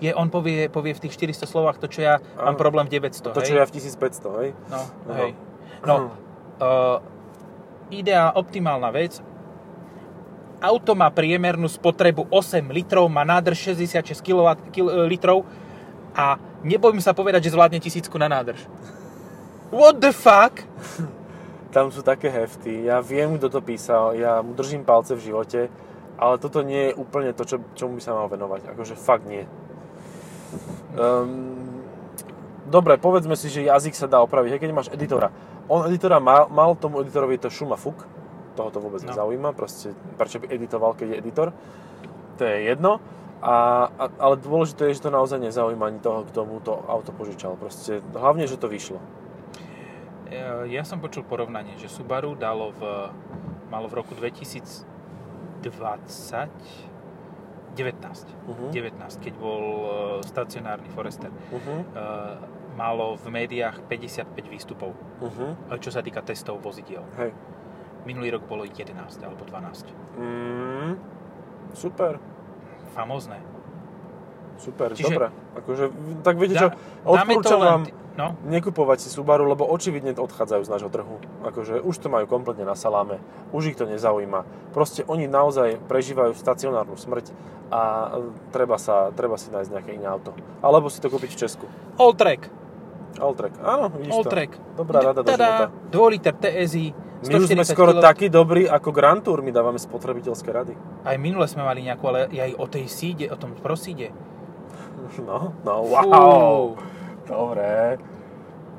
Je, 0.04 0.12
on 0.12 0.28
povie, 0.28 0.68
povie 0.68 0.92
v 0.92 1.08
tých 1.08 1.16
400 1.16 1.48
slovách 1.48 1.80
to, 1.80 1.88
čo 1.88 2.04
ja 2.04 2.20
Áno. 2.36 2.52
mám 2.52 2.58
problém 2.60 2.86
v 2.92 3.00
900, 3.00 3.32
To, 3.32 3.40
hej? 3.40 3.48
čo 3.48 3.56
ja 3.56 3.66
v 3.66 3.72
1500, 3.74 4.40
hej? 4.44 4.50
No, 4.68 4.80
No. 5.08 5.14
hej. 5.16 5.32
No, 5.88 5.96
uh, 6.60 6.98
ideá, 7.88 8.36
optimálna 8.36 8.92
vec. 8.92 9.24
Auto 10.58 10.98
má 10.98 11.08
priemernú 11.14 11.70
spotrebu 11.70 12.28
8 12.34 12.66
litrov, 12.74 13.06
má 13.08 13.22
nádrž 13.22 13.78
66 13.78 14.26
kW, 14.26 14.58
kil, 14.74 14.90
e, 14.90 15.06
litrov 15.06 15.46
a 16.18 16.42
nebojím 16.66 16.98
sa 16.98 17.14
povedať, 17.14 17.46
že 17.46 17.54
zvládne 17.54 17.78
tisícku 17.78 18.18
na 18.18 18.26
nádrž. 18.26 18.66
What 19.70 20.02
the 20.02 20.10
fuck? 20.10 20.66
Tam 21.68 21.92
sú 21.92 22.00
také 22.00 22.32
hefty. 22.32 22.88
Ja 22.88 23.04
viem, 23.04 23.36
kto 23.36 23.52
to 23.52 23.60
písal. 23.60 24.16
Ja 24.16 24.40
mu 24.40 24.56
držím 24.56 24.88
palce 24.88 25.16
v 25.16 25.26
živote. 25.32 25.60
Ale 26.18 26.42
toto 26.42 26.66
nie 26.66 26.90
je 26.90 26.98
úplne 26.98 27.30
to, 27.36 27.46
čo, 27.46 27.62
čomu 27.78 28.00
by 28.00 28.02
sa 28.02 28.18
mal 28.18 28.26
venovať. 28.26 28.74
Akože 28.74 28.98
fakt 28.98 29.30
nie. 29.30 29.46
Um, 30.98 31.84
dobre, 32.66 32.98
povedzme 32.98 33.38
si, 33.38 33.54
že 33.54 33.68
jazyk 33.68 33.94
sa 33.94 34.08
dá 34.10 34.24
opraviť. 34.24 34.58
Keď 34.58 34.72
máš 34.74 34.90
editora. 34.90 35.30
On 35.68 35.86
editora 35.86 36.18
mal, 36.18 36.48
mal 36.50 36.74
tomu 36.80 37.04
editorovi 37.04 37.38
to 37.38 37.52
šuma 37.52 37.76
fuk. 37.78 38.08
Toho 38.58 38.74
to 38.74 38.82
vôbec 38.82 39.04
No. 39.06 39.14
nezaujíma. 39.14 39.54
Proste, 39.54 39.94
prečo 40.18 40.42
by 40.42 40.50
editoval, 40.50 40.98
keď 40.98 41.08
je 41.14 41.20
editor. 41.22 41.48
To 42.38 42.44
je 42.48 42.58
jedno. 42.66 42.98
A, 43.38 43.86
a, 43.94 44.06
ale 44.18 44.42
dôležité 44.42 44.90
je, 44.90 44.98
že 44.98 45.06
to 45.06 45.14
naozaj 45.14 45.38
nezaujíma 45.38 45.94
ani 45.94 46.02
toho, 46.02 46.26
kto 46.26 46.40
mu 46.42 46.58
to 46.58 46.74
auto 46.90 47.14
požičal. 47.14 47.54
Proste, 47.54 48.02
hlavne, 48.18 48.50
že 48.50 48.58
to 48.58 48.66
vyšlo. 48.66 48.98
E, 50.28 50.40
Ja 50.68 50.84
som 50.84 50.98
počul 50.98 51.24
porovnanie, 51.24 51.76
že 51.76 51.88
Subaru 51.88 52.34
dalo 52.34 52.72
v, 52.72 52.82
malo 53.68 53.88
v 53.88 53.96
roku 53.96 54.14
2020 54.14 54.86
19, 57.74 57.94
Uh-huh. 58.48 58.72
19 58.72 58.98
keď 59.18 59.34
bol 59.36 59.62
e, 59.62 59.90
stacionárny 60.24 60.90
Forester. 60.90 61.30
Uh-huh. 61.30 61.86
E, 61.86 62.04
malo 62.74 63.14
v 63.16 63.26
médiách 63.30 63.82
55 63.84 64.26
výstupov, 64.48 64.98
Uh-huh. 65.20 65.54
čo 65.78 65.90
sa 65.90 66.02
týka 66.02 66.22
testov 66.22 66.58
vozidiel. 66.60 67.06
Hej. 67.16 67.34
Minulý 68.04 68.32
rok 68.32 68.46
bolo 68.46 68.64
11 68.64 68.94
alebo 69.20 69.44
12. 69.44 69.94
Mm, 70.16 70.96
super, 71.72 72.18
Famózne. 72.90 73.38
super, 74.58 74.90
Čiže- 74.92 75.06
dobre. 75.12 75.28
Akože, 75.54 75.84
tak 76.24 76.34
viete 76.36 76.56
Dá- 76.56 76.62
čo, 76.64 76.68
to 76.70 77.10
odporúčam 77.12 77.60
vám 77.60 77.82
ty- 77.84 77.94
No, 78.18 78.34
nekupovať 78.50 79.06
si 79.06 79.14
Subaru, 79.14 79.46
lebo 79.46 79.62
očividne 79.70 80.18
odchádzajú 80.18 80.62
z 80.66 80.72
nášho 80.74 80.90
trhu. 80.90 81.22
Akože 81.46 81.86
už 81.86 81.96
to 82.02 82.10
majú 82.10 82.26
kompletne 82.26 82.66
na 82.66 82.74
saláme, 82.74 83.22
už 83.54 83.72
ich 83.72 83.78
to 83.78 83.86
nezaujíma. 83.86 84.74
Proste 84.74 85.06
oni 85.06 85.30
naozaj 85.30 85.78
prežívajú 85.86 86.34
stacionárnu 86.34 86.98
smrť 86.98 87.30
a 87.70 87.82
e, 88.18 88.34
treba, 88.50 88.82
sa, 88.82 89.14
treba 89.14 89.38
si 89.38 89.54
nájsť 89.54 89.70
nejaké 89.70 89.92
iné 89.94 90.10
auto. 90.10 90.34
Alebo 90.66 90.90
si 90.90 90.98
to 90.98 91.14
kúpiť 91.14 91.30
v 91.30 91.40
Česku. 91.46 91.66
Alltrack. 92.02 92.50
Alltrack, 93.22 93.54
áno, 93.62 93.94
vidíš 93.94 94.10
to. 94.10 94.18
Alltrack. 94.26 94.52
Dobrá 94.74 94.98
rada 95.14 95.22
do 95.22 95.30
života. 95.30 95.70
2 95.94 96.14
liter 96.18 96.34
TSI, 96.34 96.86
My 97.22 97.34
už 97.38 97.50
sme 97.50 97.66
140 97.66 97.74
skoro 97.74 97.94
kg. 97.98 98.02
takí 98.02 98.30
dobrí 98.30 98.70
ako 98.70 98.90
Grand 98.94 99.22
Tour, 99.22 99.46
my 99.46 99.50
dávame 99.54 99.78
spotrebiteľské 99.78 100.50
rady. 100.50 100.74
Aj 101.06 101.18
minule 101.22 101.46
sme 101.50 101.66
mali 101.66 101.86
nejakú, 101.86 102.06
ale 102.10 102.30
aj 102.34 102.52
o 102.58 102.66
tej 102.66 102.86
síde, 102.90 103.26
o 103.30 103.38
tom 103.38 103.58
prosíde. 103.58 104.10
No, 105.22 105.54
no, 105.66 105.86
Fú. 105.86 106.97
Dobre. 107.28 108.00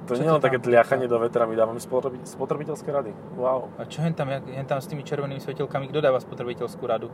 To 0.05 0.17
nie 0.17 0.25
je 0.25 0.33
len 0.33 0.41
také 0.41 0.57
tliachanie 0.57 1.05
do 1.05 1.21
vetra, 1.21 1.45
my 1.45 1.53
dávame 1.53 1.77
spotrebi- 1.77 2.25
spotrebiteľské 2.25 2.89
rady. 2.89 3.13
Wow. 3.37 3.69
A 3.77 3.85
čo 3.85 4.01
hen 4.01 4.13
tam, 4.13 4.33
hen 4.33 4.65
tam 4.65 4.81
s 4.81 4.89
tými 4.89 5.05
červenými 5.05 5.37
svetelkami, 5.37 5.85
kto 5.87 6.01
dáva 6.01 6.17
spotrebiteľskú 6.17 6.81
radu? 6.83 7.13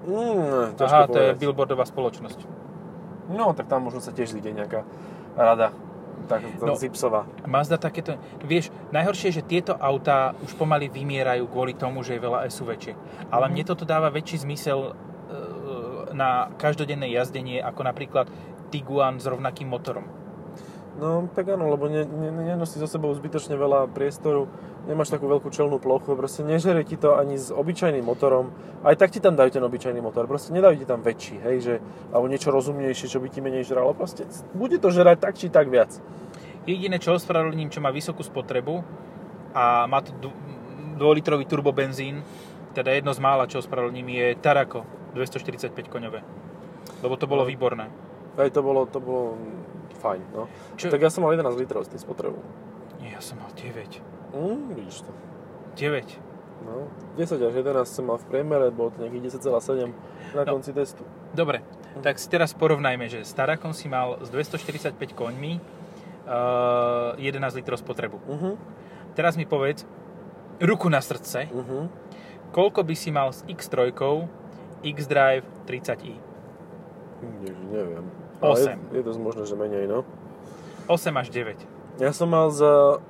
Mm, 0.00 0.78
Aha, 0.78 1.04
to 1.04 1.18
je 1.18 1.34
povedať. 1.34 1.36
billboardová 1.36 1.82
spoločnosť. 1.82 2.38
No, 3.28 3.50
tak 3.52 3.66
tam 3.66 3.82
možno 3.82 3.98
sa 3.98 4.08
tiež 4.08 4.30
zíde 4.30 4.48
nejaká 4.48 4.86
rada. 5.34 5.74
Tak 6.24 6.60
No. 6.60 6.76
Zipsová. 6.76 7.26
Mazda 7.42 7.74
takéto... 7.74 8.14
Vieš, 8.40 8.68
najhoršie 8.88 9.28
je, 9.28 9.36
že 9.36 9.48
tieto 9.48 9.72
autá 9.74 10.36
už 10.38 10.54
pomaly 10.54 10.86
vymierajú 10.86 11.44
kvôli 11.44 11.72
tomu, 11.72 12.00
že 12.00 12.14
je 12.14 12.20
veľa 12.20 12.46
SUVčiek. 12.46 12.94
Ale 13.28 13.46
Mhm. 13.46 13.50
mne 13.50 13.64
toto 13.64 13.82
dáva 13.82 14.08
väčší 14.08 14.38
zmysel 14.38 14.78
e, 14.78 14.92
na 16.12 16.48
každodenné 16.54 17.10
jazdenie, 17.10 17.58
ako 17.58 17.80
napríklad 17.82 18.26
Tiguan 18.68 19.16
s 19.16 19.24
rovnakým 19.24 19.66
motorom. 19.66 20.04
No, 20.98 21.30
tak 21.30 21.54
áno, 21.54 21.70
lebo 21.70 21.86
ne, 21.86 22.02
ne, 22.02 22.34
nenosí 22.34 22.74
so 22.82 22.90
sebou 22.90 23.14
zbytočne 23.14 23.54
veľa 23.54 23.86
priestoru, 23.94 24.50
nemáš 24.90 25.14
takú 25.14 25.30
veľkú 25.30 25.46
čelnú 25.54 25.78
plochu, 25.78 26.18
proste 26.18 26.42
nežere 26.42 26.82
ti 26.82 26.98
to 26.98 27.14
ani 27.14 27.38
s 27.38 27.54
obyčajným 27.54 28.02
motorom. 28.02 28.50
Aj 28.82 28.98
tak 28.98 29.14
ti 29.14 29.22
tam 29.22 29.38
dajú 29.38 29.54
ten 29.54 29.62
obyčajný 29.62 30.02
motor, 30.02 30.26
proste 30.26 30.50
nedajú 30.50 30.74
ti 30.74 30.86
tam 30.90 31.06
väčší, 31.06 31.38
hej, 31.38 31.56
že, 31.62 31.74
alebo 32.10 32.26
niečo 32.26 32.50
rozumnejšie, 32.50 33.14
čo 33.14 33.22
by 33.22 33.30
ti 33.30 33.38
menej 33.38 33.70
žralo, 33.70 33.94
proste 33.94 34.26
bude 34.58 34.82
to 34.82 34.90
žerať 34.90 35.22
tak 35.22 35.38
či 35.38 35.46
tak 35.46 35.70
viac. 35.70 35.94
Jediné, 36.66 36.98
čo 36.98 37.14
ospravedlním, 37.14 37.70
čo 37.70 37.78
má 37.78 37.94
vysokú 37.94 38.26
spotrebu 38.26 38.82
a 39.54 39.86
má 39.86 40.02
to 40.02 40.10
2-litrový 40.98 41.46
turbobenzín, 41.46 42.26
teda 42.74 42.90
jedno 42.90 43.14
z 43.14 43.22
mála, 43.22 43.46
čo 43.46 43.62
ospravedlním, 43.62 44.10
je 44.10 44.26
Tarako 44.42 44.82
245 45.14 45.86
koňové. 45.86 46.26
Lebo 47.06 47.14
to 47.14 47.30
bolo 47.30 47.46
No. 47.46 47.48
výborné. 47.48 48.07
Hej, 48.38 48.54
to 48.54 48.60
bolo, 48.62 48.86
to 48.86 49.02
bolo 49.02 49.34
fajn, 49.98 50.22
no. 50.30 50.46
Čo- 50.78 50.88
Tak 50.88 51.02
ja 51.02 51.10
som 51.10 51.26
mal 51.26 51.34
11 51.34 51.58
litrov 51.58 51.82
s 51.82 51.90
tým 51.90 51.98
spotrebou. 51.98 52.38
Nie, 53.02 53.18
ja 53.18 53.20
som 53.20 53.36
mal 53.36 53.50
9. 53.52 53.98
Mm, 54.30 54.78
vidíš 54.78 55.02
to. 55.02 55.12
9. 55.74 56.18
No, 56.58 56.90
10 57.14 57.38
až 57.38 57.54
11 57.54 57.86
som 57.86 58.06
mal 58.06 58.18
v 58.18 58.26
priemere, 58.26 58.70
bolo 58.70 58.90
to 58.90 59.02
nejakých 59.02 59.38
10,7 59.38 59.90
na 60.34 60.42
No. 60.42 60.58
konci 60.58 60.74
testu. 60.74 61.02
Dobre, 61.30 61.62
tak 62.02 62.18
si 62.18 62.26
teraz 62.26 62.50
porovnajme, 62.54 63.06
že 63.06 63.22
s 63.22 63.30
Tarakom 63.30 63.70
si 63.70 63.86
mal 63.86 64.18
s 64.22 64.30
245 64.30 64.94
koňmi 65.14 65.58
uh, 66.26 67.14
11 67.16 67.58
litrov 67.58 67.78
spotrebu. 67.78 68.18
Uh-huh, 68.22 68.54
Teraz 69.14 69.34
mi 69.34 69.46
povedz, 69.46 69.82
ruku 70.58 70.86
na 70.90 70.98
srdce, 70.98 71.46
uh-huh. 71.50 71.86
koľko 72.50 72.82
by 72.82 72.94
si 72.94 73.10
mal 73.10 73.30
s 73.30 73.42
X3 73.46 73.90
X-Drive 74.82 75.46
30i? 75.66 76.14
Ježi, 77.42 77.64
neviem. 77.66 78.06
Osem. 78.40 78.78
Ale 78.78 78.94
je, 78.94 78.98
je 78.98 79.06
dosť 79.06 79.20
možné, 79.20 79.42
že 79.44 79.54
menej, 79.54 79.84
no. 79.86 80.02
8 80.86 81.12
až 81.14 81.28
9. 81.28 81.58
Ja 81.98 82.14
som 82.14 82.30
mal 82.30 82.48
z 82.48 82.62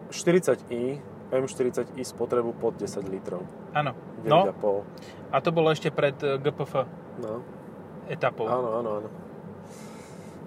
40i, 0.09 0.99
M40i 1.29 2.01
spotrebu 2.03 2.57
pod 2.57 2.75
10 2.75 3.05
litrov. 3.07 3.45
Áno. 3.71 3.93
No, 4.25 4.49
9,5. 4.51 4.89
a 5.29 5.37
to 5.39 5.53
bolo 5.53 5.69
ešte 5.71 5.93
pred 5.93 6.17
eh, 6.21 6.41
GPF 6.41 6.89
No, 7.19 7.43
etapou. 8.09 8.49
áno, 8.49 8.69
áno, 8.77 8.91
áno. 8.99 9.09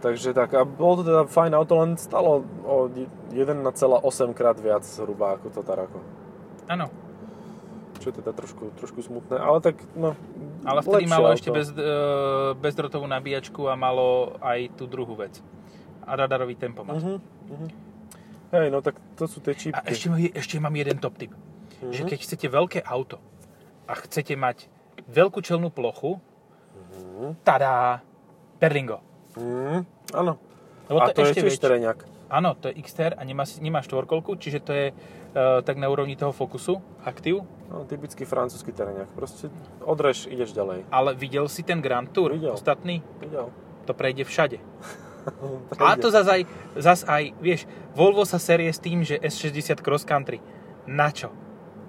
Takže 0.01 0.33
tak, 0.33 0.49
a 0.57 0.65
bolo 0.65 0.99
to 0.99 1.03
teda 1.05 1.29
fajn 1.29 1.53
auto, 1.53 1.77
len 1.77 1.93
stalo 1.93 2.41
o 2.65 2.89
1,8 2.89 3.37
krát 4.33 4.57
viac 4.57 4.81
zhruba 4.81 5.37
ako 5.37 5.53
to 5.53 5.61
Tarako. 5.61 6.01
Áno. 6.65 6.89
Čo 8.01 8.09
je 8.09 8.17
teda 8.17 8.33
trošku, 8.33 8.73
trošku 8.81 9.05
smutné, 9.05 9.37
ale 9.37 9.61
tak, 9.61 9.77
no, 9.93 10.17
Ale 10.65 10.81
vtedy 10.81 11.05
malo 11.05 11.29
auto. 11.29 11.37
ešte 11.37 11.49
bez, 11.53 11.69
e, 11.69 11.77
bezdrotovú 12.57 13.05
nabíjačku 13.05 13.69
a 13.69 13.77
malo 13.77 14.35
aj 14.41 14.73
tú 14.73 14.89
druhú 14.89 15.13
vec. 15.13 15.37
A 16.09 16.17
radarový 16.17 16.57
tempomat. 16.57 16.97
Uh-huh, 16.97 17.21
uh-huh. 17.21 17.69
Hej, 18.57 18.73
no 18.73 18.81
tak 18.81 18.97
to 19.13 19.29
sú 19.29 19.37
tie 19.39 19.53
čipky. 19.53 19.77
A 19.77 19.85
ešte, 19.85 20.09
ešte 20.33 20.57
mám 20.57 20.73
jeden 20.73 20.97
top 20.97 21.13
tip. 21.15 21.29
Mhm. 21.79 21.93
Že 21.93 22.01
keď 22.09 22.17
chcete 22.25 22.47
veľké 22.49 22.79
auto 22.81 23.21
a 23.85 23.93
chcete 23.93 24.33
mať 24.33 24.65
veľkú 25.05 25.39
čelnú 25.45 25.69
plochu, 25.69 26.17
Mhm. 26.91 27.45
tada, 27.45 28.01
Berlingo. 28.57 28.99
Áno. 30.11 30.41
Lebo 30.89 30.99
a 30.99 31.13
to 31.13 31.23
je 31.23 31.31
ešte 31.31 31.41
tiež. 31.47 32.01
Áno, 32.31 32.55
to 32.55 32.71
je 32.71 32.79
XTR 32.79 33.19
a 33.19 33.23
nemá, 33.27 33.43
nemá 33.59 33.83
štvorkolku, 33.83 34.39
čiže 34.39 34.59
to 34.63 34.71
je 34.71 34.85
tak 35.33 35.75
na 35.75 35.87
úrovni 35.87 36.13
toho 36.13 36.31
Focusu, 36.31 36.77
aktív. 37.01 37.47
No, 37.65 37.83
typický 37.83 38.23
francúzsky 38.23 38.69
teréňak. 38.69 39.07
Proste 39.11 39.47
odrež, 39.81 40.25
ideš 40.25 40.51
ďalej. 40.51 40.83
Ale 40.89 41.13
videl 41.13 41.47
si 41.47 41.61
ten 41.61 41.79
Grand 41.79 42.05
Tour 42.05 42.31
Videl. 42.31 42.51
ostatný? 42.51 42.99
Videl. 43.17 43.47
To 43.85 43.93
prejde 43.93 44.23
všade. 44.23 44.59
A 45.79 45.95
to 45.95 46.09
zas 46.09 46.25
aj, 46.25 46.41
zas 46.75 47.05
aj, 47.05 47.31
vieš, 47.37 47.63
Volvo 47.93 48.23
sa 48.23 48.35
série 48.37 48.67
s 48.67 48.77
tým, 48.77 49.01
že 49.01 49.15
S60 49.17 49.77
Cross 49.77 50.03
Country. 50.03 50.41
Na 50.83 51.07
čo? 51.07 51.29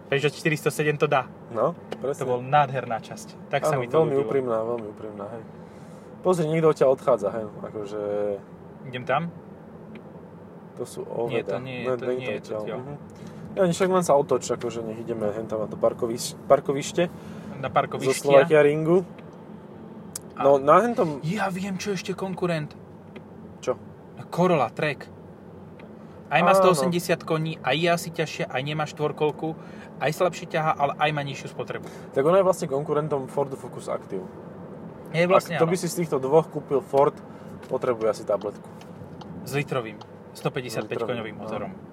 Peugeot 0.06 0.30
407 0.30 0.68
to 0.96 1.08
dá. 1.08 1.24
No, 1.48 1.72
To 1.72 1.96
presne. 1.98 2.28
bol 2.28 2.38
nádherná 2.38 3.00
časť. 3.00 3.48
Tak 3.48 3.64
sa 3.64 3.74
Áno, 3.74 3.80
mi 3.80 3.88
to 3.88 3.96
veľmi 3.98 4.12
ľúbilo. 4.12 4.28
úprimná, 4.28 4.58
veľmi 4.60 4.86
úprimná, 4.86 5.24
hej. 5.30 5.42
Pozri, 6.20 6.44
niekto 6.44 6.68
od 6.68 6.76
ťa 6.76 6.86
odchádza, 6.86 7.28
hej. 7.32 7.44
Akože, 7.64 8.00
Idem 8.84 9.02
tam? 9.02 9.32
to 10.72 10.84
sú 10.84 11.00
oveda. 11.02 11.32
Nie, 11.32 11.42
to 11.42 11.56
nie 11.58 11.78
je- 11.78 11.96
to 11.96 12.06
nie 12.08 12.26
je 12.26 12.36
odtiaľ. 12.38 12.60
odtiaľ. 12.60 12.78
Mhm. 12.78 12.94
Ja, 13.52 13.68
však 13.68 13.88
len 13.88 14.00
sa 14.00 14.16
otoč, 14.16 14.48
akože 14.48 14.80
nech 14.80 15.00
ideme 15.00 15.28
hen 15.28 15.44
tam 15.44 15.60
na 15.60 15.68
to 15.68 15.76
parkoviš, 15.76 16.40
parkovište 16.48 17.12
Na 17.60 17.68
zo 17.68 17.74
parkovištia. 17.74 18.16
Slovakia 18.16 18.64
Ringu. 18.64 19.04
No, 20.40 20.56
A- 20.56 20.62
na 20.62 20.80
hentom... 20.80 21.20
Ja 21.20 21.52
viem, 21.52 21.76
čo 21.76 21.92
ešte 21.92 22.16
konkurent. 22.16 22.72
Čo? 23.60 23.76
Corolla 24.32 24.72
Trek. 24.72 25.04
Aj 26.32 26.40
má 26.40 26.56
Áno. 26.56 26.72
180 26.72 27.28
koní, 27.28 27.60
aj 27.60 27.76
je 27.76 27.88
asi 27.92 28.08
ťažšia, 28.08 28.48
aj 28.48 28.62
nemá 28.64 28.88
štvorkolku, 28.88 29.52
aj 30.00 30.10
slabšie 30.16 30.48
ťaha, 30.48 30.72
ale 30.72 30.92
aj 30.96 31.10
má 31.12 31.20
nižšiu 31.20 31.52
spotrebu. 31.52 31.84
Tak 32.16 32.24
ona 32.24 32.40
je 32.40 32.46
vlastne 32.48 32.66
konkurentom 32.72 33.28
Fordu 33.28 33.60
Focus 33.60 33.92
Active. 33.92 34.24
Je 35.12 35.28
vlastne 35.28 35.60
Ak 35.60 35.60
to 35.60 35.68
by 35.68 35.76
si 35.76 35.92
z 35.92 36.00
týchto 36.00 36.16
dvoch 36.16 36.48
kúpil 36.48 36.80
Ford, 36.80 37.12
potrebuje 37.68 38.08
asi 38.08 38.24
tabletku. 38.24 38.64
s 39.44 39.52
litrovým, 39.52 40.00
155 40.32 40.88
Litrovým, 40.88 41.04
koňovým 41.04 41.36
motorom. 41.36 41.70
No. 41.76 41.91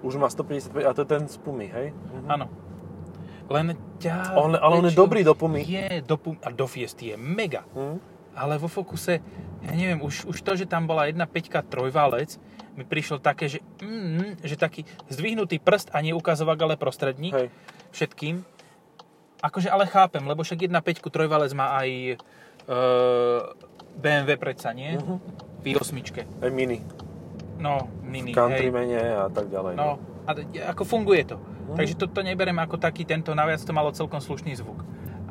Už 0.00 0.16
má 0.16 0.28
155, 0.32 0.84
a 0.84 0.92
to 0.96 1.04
je 1.04 1.08
ten 1.08 1.22
z 1.28 1.36
Pumy, 1.40 1.68
hej? 1.68 1.92
Mhm. 1.92 2.28
Áno. 2.28 2.46
Len 3.50 3.74
ťa... 3.98 4.38
On, 4.38 4.54
ale 4.54 4.74
on 4.78 4.86
je 4.86 4.94
dobrý 4.94 5.26
do 5.26 5.34
Pumy. 5.34 5.66
Je, 5.66 6.00
do 6.06 6.14
Pumy. 6.14 6.38
A 6.46 6.54
do 6.54 6.70
Fiesty 6.70 7.10
je 7.12 7.16
mega. 7.18 7.66
Hm? 7.74 7.98
Ale 8.30 8.62
vo 8.62 8.70
Focuse, 8.70 9.18
ja 9.60 9.72
neviem, 9.74 9.98
už, 9.98 10.30
už 10.30 10.38
to, 10.46 10.54
že 10.54 10.70
tam 10.70 10.86
bola 10.86 11.10
jedna 11.10 11.26
peťka 11.26 11.66
trojválec, 11.66 12.38
mi 12.78 12.86
prišlo 12.86 13.18
také, 13.18 13.50
že, 13.50 13.58
mm, 13.82 14.46
že 14.46 14.54
taký 14.54 14.86
zdvihnutý 15.10 15.58
prst 15.58 15.90
a 15.90 15.98
nie 15.98 16.14
ukazovák, 16.14 16.58
ale 16.62 16.74
prostredník 16.78 17.34
Hej. 17.34 17.48
všetkým. 17.90 18.46
Akože 19.42 19.66
ale 19.66 19.90
chápem, 19.90 20.22
lebo 20.22 20.46
však 20.46 20.70
jedna 20.70 20.78
peťku 20.78 21.10
trojválec 21.10 21.50
má 21.52 21.74
aj 21.82 21.90
e, 21.90 22.14
BMW 23.98 24.38
predsa, 24.38 24.70
nie? 24.70 24.94
Mhm. 24.94 25.16
V 25.60 25.64
i8. 25.76 25.98
Aj 26.40 26.50
Mini. 26.54 26.80
No, 27.60 27.86
mini, 28.00 28.32
hej. 28.32 28.40
Countrymane 28.40 29.00
a 29.20 29.28
tak 29.28 29.52
ďalej. 29.52 29.76
No, 29.76 30.00
a 30.24 30.30
d- 30.32 30.48
ako 30.64 30.82
funguje 30.88 31.28
to. 31.28 31.36
Mhm. 31.36 31.76
Takže 31.76 31.94
to, 32.00 32.06
to 32.08 32.20
neberiem 32.24 32.58
ako 32.58 32.80
taký 32.80 33.04
tento, 33.04 33.36
naviac 33.36 33.60
to 33.60 33.76
malo 33.76 33.92
celkom 33.92 34.18
slušný 34.18 34.56
zvuk. 34.56 34.80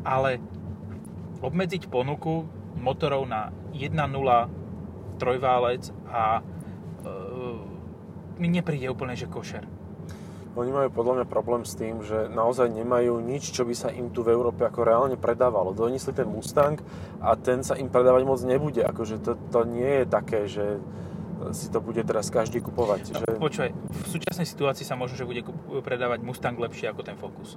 Ale 0.06 0.40
obmedziť 1.42 1.90
ponuku 1.90 2.48
motorov 2.80 3.28
na 3.28 3.52
1.0 3.76 3.98
trojválec 5.20 5.92
a 6.08 6.40
e, 6.40 6.42
mi 8.40 8.48
nepríde 8.48 8.88
úplne, 8.88 9.20
že 9.20 9.28
košer. 9.28 9.68
Oni 10.58 10.74
majú 10.74 10.90
podľa 10.92 11.14
mňa 11.22 11.28
problém 11.30 11.64
s 11.64 11.78
tým, 11.78 12.02
že 12.02 12.28
naozaj 12.28 12.74
nemajú 12.74 13.22
nič, 13.22 13.54
čo 13.54 13.64
by 13.64 13.76
sa 13.78 13.94
im 13.94 14.10
tu 14.12 14.26
v 14.26 14.34
Európe 14.34 14.66
ako 14.66 14.82
reálne 14.82 15.16
predávalo. 15.16 15.78
Donesli 15.78 16.12
ten 16.12 16.26
Mustang 16.26 16.82
a 17.22 17.38
ten 17.38 17.62
sa 17.62 17.78
im 17.78 17.88
predávať 17.88 18.24
moc 18.26 18.40
nebude. 18.44 18.82
Akože 18.82 19.22
to, 19.22 19.38
to 19.54 19.60
nie 19.64 20.04
je 20.04 20.06
také, 20.10 20.50
že 20.50 20.82
si 21.56 21.72
to 21.72 21.80
bude 21.80 22.02
teraz 22.04 22.28
každý 22.28 22.60
kupovať. 22.60 23.16
Že... 23.16 23.24
Počúvaj, 23.40 23.72
v 23.72 24.08
súčasnej 24.08 24.48
situácii 24.48 24.84
sa 24.84 25.00
možno, 25.00 25.16
že 25.16 25.26
bude 25.28 25.42
predávať 25.82 26.20
Mustang 26.24 26.60
lepšie 26.60 26.92
ako 26.92 27.02
ten 27.02 27.16
Focus. 27.16 27.56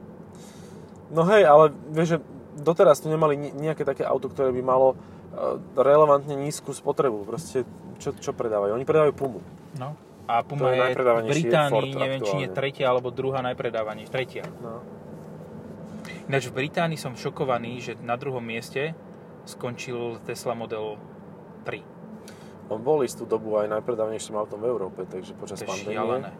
No 1.13 1.27
hej, 1.29 1.45
ale 1.45 1.75
vieš, 1.93 2.17
že 2.17 2.19
doteraz 2.63 3.03
tu 3.03 3.13
nemali 3.13 3.37
nejaké 3.37 3.85
také 3.85 4.07
auto, 4.07 4.33
ktoré 4.33 4.55
by 4.55 4.63
malo 4.65 4.95
eh, 4.95 5.59
relevantne 5.77 6.39
nízku 6.39 6.73
spotrebu. 6.73 7.27
Proste, 7.27 7.67
čo, 8.01 8.15
čo 8.17 8.31
predávajú? 8.33 8.73
Oni 8.79 8.87
predávajú 8.87 9.13
Pumu. 9.13 9.41
No. 9.77 9.99
A 10.31 10.41
To 10.41 10.55
Puma 10.55 10.71
je 10.73 10.79
je 10.79 10.95
v 10.95 11.29
Británii, 11.29 11.75
Ford 11.75 11.93
neviem, 11.99 12.23
či 12.23 12.35
nie 12.39 12.47
aktuálne. 12.47 12.57
tretia 12.57 12.87
alebo 12.89 13.09
druhá 13.11 13.43
najpredávanejšia. 13.43 14.13
Tretia. 14.15 14.45
No. 14.63 14.81
Ináč 16.31 16.49
v 16.49 16.55
Británii 16.63 16.97
som 16.97 17.19
šokovaný, 17.19 17.83
že 17.83 17.93
na 18.01 18.15
druhom 18.15 18.41
mieste 18.41 18.95
skončil 19.45 20.23
Tesla 20.23 20.55
Model 20.55 20.97
3. 21.67 21.92
On 22.73 22.81
bol 22.81 23.05
istú 23.05 23.23
dobu 23.23 23.55
aj 23.55 23.69
najpredávanejším 23.71 24.35
autom 24.35 24.59
v 24.59 24.67
Európe, 24.67 25.05
takže 25.05 25.37
počas 25.37 25.61
To 25.61 25.69
pandémie. 25.69 25.93
šialené. 25.93 26.31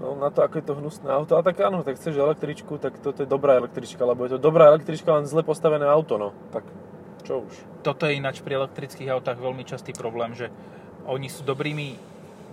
No 0.00 0.16
na 0.16 0.32
to, 0.32 0.40
ako 0.40 0.54
je 0.56 0.66
to 0.66 0.74
hnusné 0.74 1.08
auto. 1.08 1.36
A 1.36 1.44
tak 1.44 1.60
áno, 1.60 1.84
tak 1.84 1.94
chceš 1.94 2.16
električku, 2.16 2.74
tak 2.76 2.98
toto 2.98 3.22
je 3.22 3.28
dobrá 3.28 3.54
električka, 3.54 4.02
lebo 4.02 4.24
je 4.24 4.34
to 4.34 4.40
dobrá 4.40 4.66
električka, 4.66 5.12
len 5.12 5.28
zle 5.28 5.44
postavené 5.44 5.84
auto, 5.84 6.16
no. 6.16 6.28
Tak 6.50 6.64
čo 7.22 7.46
už. 7.46 7.54
Toto 7.80 8.08
je 8.08 8.18
ináč 8.18 8.40
pri 8.40 8.58
elektrických 8.58 9.06
autách 9.08 9.38
veľmi 9.38 9.62
častý 9.62 9.92
problém, 9.92 10.34
že 10.34 10.50
oni 11.04 11.30
sú 11.30 11.44
dobrými 11.44 11.94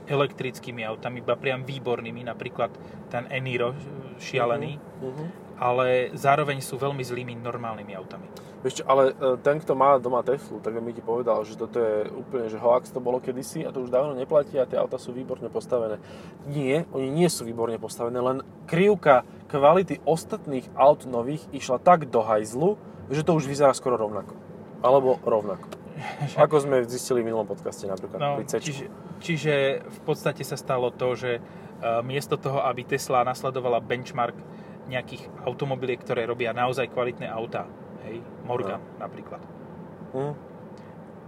elektrickými 0.06 0.82
autami, 0.84 1.22
iba 1.22 1.34
priam 1.34 1.62
výbornými, 1.62 2.22
napríklad 2.22 2.70
ten 3.08 3.26
Eniro 3.30 3.74
šialený, 4.18 4.78
Mhm. 5.00 5.26
Ale 5.60 6.16
zároveň 6.16 6.64
sú 6.64 6.80
veľmi 6.80 7.04
zlými 7.04 7.36
normálnymi 7.44 7.94
autami. 8.00 8.28
Čo, 8.60 8.84
ale 8.88 9.16
e, 9.16 9.40
ten, 9.40 9.60
kto 9.60 9.72
má 9.72 9.96
doma 10.00 10.20
Teslu, 10.20 10.60
tak 10.60 10.76
mi 10.84 10.92
ti 10.92 11.00
povedal, 11.00 11.40
že 11.48 11.56
toto 11.56 11.80
je 11.80 12.12
úplne, 12.12 12.52
že 12.52 12.60
hoax 12.60 12.92
to 12.92 13.00
bolo 13.00 13.24
kedysi 13.24 13.64
a 13.64 13.72
to 13.72 13.84
už 13.84 13.92
dávno 13.92 14.16
neplatí 14.16 14.60
a 14.60 14.68
tie 14.68 14.76
auta 14.76 15.00
sú 15.00 15.16
výborne 15.16 15.48
postavené. 15.48 16.00
Nie, 16.48 16.84
oni 16.92 17.08
nie 17.08 17.28
sú 17.32 17.48
výborne 17.48 17.80
postavené, 17.80 18.20
len 18.20 18.44
krivka 18.68 19.24
kvality 19.48 20.04
ostatných 20.04 20.68
aut 20.76 21.08
nových 21.08 21.44
išla 21.56 21.80
tak 21.80 22.12
do 22.12 22.20
hajzlu, 22.20 22.76
že 23.08 23.24
to 23.24 23.32
už 23.36 23.48
vyzerá 23.48 23.72
skoro 23.72 23.96
rovnako. 23.96 24.36
Alebo 24.84 25.20
rovnako. 25.24 25.80
Ako 26.44 26.64
sme 26.64 26.84
zistili 26.88 27.24
v 27.24 27.32
minulom 27.32 27.48
podcaste 27.48 27.88
napríklad 27.88 28.20
No, 28.20 28.32
pri 28.40 28.60
čiže, 28.60 28.86
čiže 29.20 29.84
v 29.84 30.00
podstate 30.04 30.44
sa 30.44 30.56
stalo 30.56 30.92
to, 30.92 31.16
že 31.16 31.40
uh, 31.40 32.00
miesto 32.04 32.40
toho, 32.40 32.64
aby 32.64 32.88
Tesla 32.88 33.28
nasledovala 33.28 33.84
benchmark 33.84 34.36
nejakých 34.90 35.30
automobiliek, 35.46 36.02
ktoré 36.02 36.26
robia 36.26 36.52
naozaj 36.52 36.90
kvalitné 36.90 37.30
autá, 37.30 37.70
hej, 38.10 38.26
Morgan 38.44 38.82
napríklad, 38.98 39.42
Hm? 40.10 40.34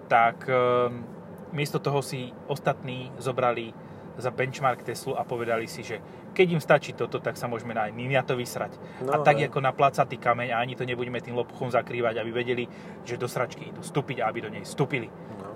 tak 0.09 0.49
um, 0.49 1.05
miesto 1.53 1.77
toho 1.77 2.01
si 2.01 2.33
ostatní 2.49 3.13
zobrali 3.21 3.69
za 4.17 4.33
benchmark 4.33 4.83
Teslu 4.83 5.15
a 5.15 5.23
povedali 5.23 5.69
si, 5.69 5.85
že 5.85 6.01
keď 6.31 6.47
im 6.51 6.61
stačí 6.63 6.91
toto, 6.95 7.19
tak 7.19 7.35
sa 7.35 7.47
môžeme 7.47 7.75
aj 7.75 7.91
my 7.91 8.11
na 8.11 8.23
to 8.23 8.35
vysrať. 8.35 8.75
No, 9.03 9.15
a 9.15 9.23
tak 9.23 9.39
hej. 9.39 9.47
ako 9.47 9.59
na 9.63 9.71
placatý 9.71 10.19
kameň 10.19 10.51
a 10.51 10.59
ani 10.59 10.75
to 10.75 10.83
nebudeme 10.83 11.19
tým 11.19 11.35
lopuchom 11.35 11.71
zakrývať, 11.71 12.19
aby 12.19 12.31
vedeli, 12.31 12.63
že 13.03 13.19
do 13.19 13.27
sračky 13.27 13.71
idú 13.71 13.83
vstúpiť 13.83 14.23
a 14.23 14.27
aby 14.27 14.39
do 14.43 14.49
nej 14.51 14.63
vstúpili. 14.63 15.07
No. 15.39 15.51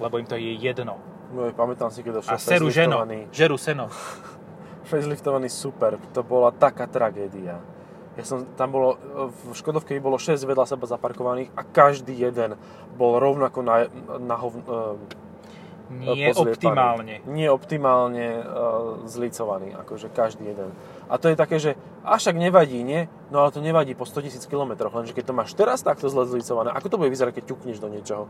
Lebo 0.00 0.16
im 0.20 0.28
to 0.28 0.36
je 0.36 0.56
jedno. 0.56 0.96
No, 1.30 1.46
pamätám 1.54 1.92
si, 1.94 2.02
keď 2.02 2.20
došiel 2.20 2.34
A 2.34 2.38
seru 2.40 2.68
ženo, 2.72 3.04
žeru 3.30 3.56
seno. 3.60 3.88
faceliftovaný 4.90 5.46
super, 5.46 5.94
to 6.10 6.26
bola 6.26 6.50
taká 6.50 6.90
tragédia. 6.90 7.62
Ja 8.18 8.24
som, 8.26 8.42
tam 8.58 8.74
bolo, 8.74 8.98
v 9.30 9.54
Škodovke 9.54 9.94
bolo 10.02 10.18
6 10.18 10.42
vedľa 10.42 10.66
seba 10.66 10.84
zaparkovaných 10.90 11.54
a 11.54 11.62
každý 11.62 12.12
jeden 12.18 12.58
bol 12.98 13.22
rovnako 13.22 13.62
na, 13.62 13.86
na 14.18 14.34
hov, 14.34 14.58
e, 14.58 14.74
Nie 15.90 16.34
pozliepaný. 16.34 16.54
optimálne. 16.54 17.14
Nie 17.30 17.48
optimálne 17.54 18.26
uh, 18.42 18.44
zlicovaný, 19.06 19.74
akože 19.78 20.10
každý 20.10 20.50
jeden. 20.54 20.74
A 21.06 21.18
to 21.18 21.30
je 21.30 21.36
také, 21.38 21.62
že 21.62 21.78
a 22.02 22.18
však 22.18 22.38
nevadí, 22.38 22.82
nie? 22.82 23.06
No 23.30 23.46
ale 23.46 23.54
to 23.54 23.62
nevadí 23.62 23.94
po 23.94 24.06
100 24.06 24.26
000 24.26 24.46
km, 24.46 24.90
lenže 24.90 25.14
keď 25.14 25.24
to 25.30 25.34
máš 25.34 25.50
teraz 25.54 25.82
takto 25.82 26.10
zle 26.10 26.26
zlicované, 26.26 26.70
ako 26.74 26.86
to 26.90 26.98
bude 26.98 27.10
vyzerať, 27.10 27.42
keď 27.42 27.44
ťukneš 27.46 27.78
do 27.78 27.88
niečoho? 27.90 28.24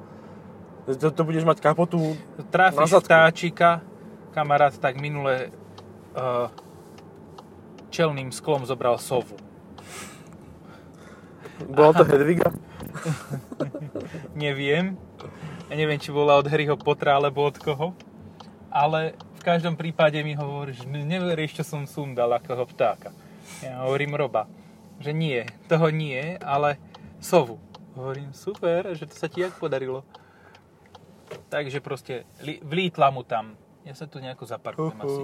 To, 0.89 1.09
to 1.13 1.23
budeš 1.23 1.45
mať 1.45 1.61
kapotu 1.61 2.17
Trafíš 2.49 3.05
vtáčika, 3.05 3.85
kamarát 4.33 4.73
tak 4.75 4.97
minule 4.97 5.53
čelným 7.91 8.31
sklom 8.31 8.65
zobral 8.67 8.97
sovu. 8.99 9.37
Bola 11.69 11.93
to 11.93 12.09
Hedviga? 12.09 12.49
Neviem. 14.35 14.97
Ja 15.71 15.75
neviem, 15.79 16.01
či 16.03 16.11
bola 16.11 16.41
od 16.41 16.51
Harryho 16.51 16.75
Pottera, 16.75 17.21
alebo 17.21 17.47
od 17.47 17.55
koho. 17.61 17.95
Ale 18.73 19.15
v 19.39 19.43
každom 19.43 19.79
prípade 19.79 20.19
mi 20.27 20.35
hovorí, 20.35 20.75
že 20.75 20.87
neveríš, 20.87 21.63
čo 21.63 21.65
som 21.67 21.87
sundal 21.87 22.33
ako 22.35 22.67
vtáka. 22.71 23.15
Ja 23.63 23.87
hovorím 23.87 24.19
Roba, 24.19 24.51
že 24.99 25.15
nie, 25.15 25.47
toho 25.71 25.91
nie, 25.91 26.39
ale 26.43 26.79
sovu. 27.23 27.59
Hovorím, 27.95 28.35
super, 28.35 28.95
že 28.95 29.07
to 29.07 29.15
sa 29.15 29.27
ti 29.27 29.43
jak 29.43 29.55
podarilo. 29.59 30.07
Takže 31.51 31.79
proste 31.83 32.27
vlítla 32.43 33.11
mu 33.11 33.23
tam. 33.23 33.55
Ja 33.87 33.95
sa 33.95 34.07
tu 34.07 34.19
nejako 34.19 34.47
zaparkujem 34.47 34.99
asi. 35.03 35.21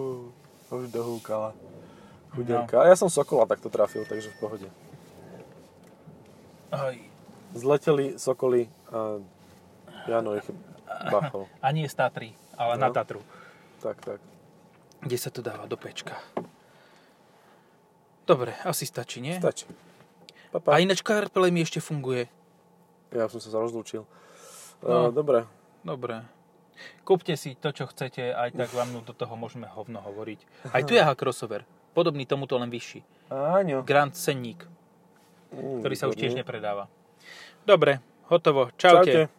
Už 0.68 0.90
dohúkala. 0.90 1.54
Chuderka. 2.30 2.82
A 2.82 2.90
ja 2.90 2.96
som 2.96 3.06
Sokola 3.06 3.46
takto 3.46 3.68
trafil, 3.68 4.02
takže 4.02 4.28
v 4.28 4.38
pohode. 4.38 4.68
Aj. 6.68 6.96
Zleteli 7.54 8.18
Sokoly 8.18 8.66
a 8.90 9.22
Jano 10.04 10.34
ich 10.34 10.44
bachol. 11.08 11.46
A 11.58 11.70
nie 11.70 11.86
z 11.86 11.94
Tatry, 11.94 12.34
ale 12.54 12.76
No. 12.76 12.82
na 12.82 12.88
Tatru. 12.90 13.22
Tak, 13.78 13.96
tak. 14.02 14.20
Kde 15.00 15.16
sa 15.16 15.30
to 15.30 15.40
dáva 15.40 15.64
do 15.64 15.78
pečka. 15.78 16.18
Dobre, 18.26 18.58
asi 18.66 18.82
stačí, 18.84 19.22
nie? 19.22 19.38
Stačí. 19.38 19.70
Pa, 20.50 20.58
A 20.58 20.74
pa. 20.74 20.82
ináč 20.82 20.98
CarPlay 21.00 21.54
mi 21.54 21.62
ešte 21.62 21.78
funguje. 21.78 22.26
Ja 23.14 23.30
som 23.30 23.38
sa 23.38 23.54
rozlúčil. 23.54 24.02
No. 24.82 25.08
No. 25.08 25.14
Dobre. 25.14 25.46
Dobre. 25.80 26.26
Kúpte 27.04 27.34
si 27.36 27.54
to, 27.56 27.70
čo 27.70 27.86
chcete, 27.90 28.32
aj 28.32 28.56
tak 28.56 28.70
vám 28.72 29.02
do 29.04 29.14
toho 29.14 29.34
môžeme 29.36 29.68
hovno 29.68 30.00
hovoriť. 30.00 30.40
Aj 30.72 30.82
tu 30.82 30.96
je 30.96 31.02
crossover, 31.02 31.62
podobný 31.96 32.24
tomuto, 32.24 32.56
len 32.56 32.68
vyšší. 32.68 33.04
Áňo. 33.30 33.82
Grand 33.82 34.14
Senník, 34.14 34.64
ktorý 35.52 35.94
sa 35.94 36.08
už 36.10 36.16
tiež 36.18 36.36
nepredáva. 36.36 36.88
Dobre, 37.66 37.98
hotovo. 38.30 38.70
Čaute. 38.78 39.28
Čaute. 39.28 39.36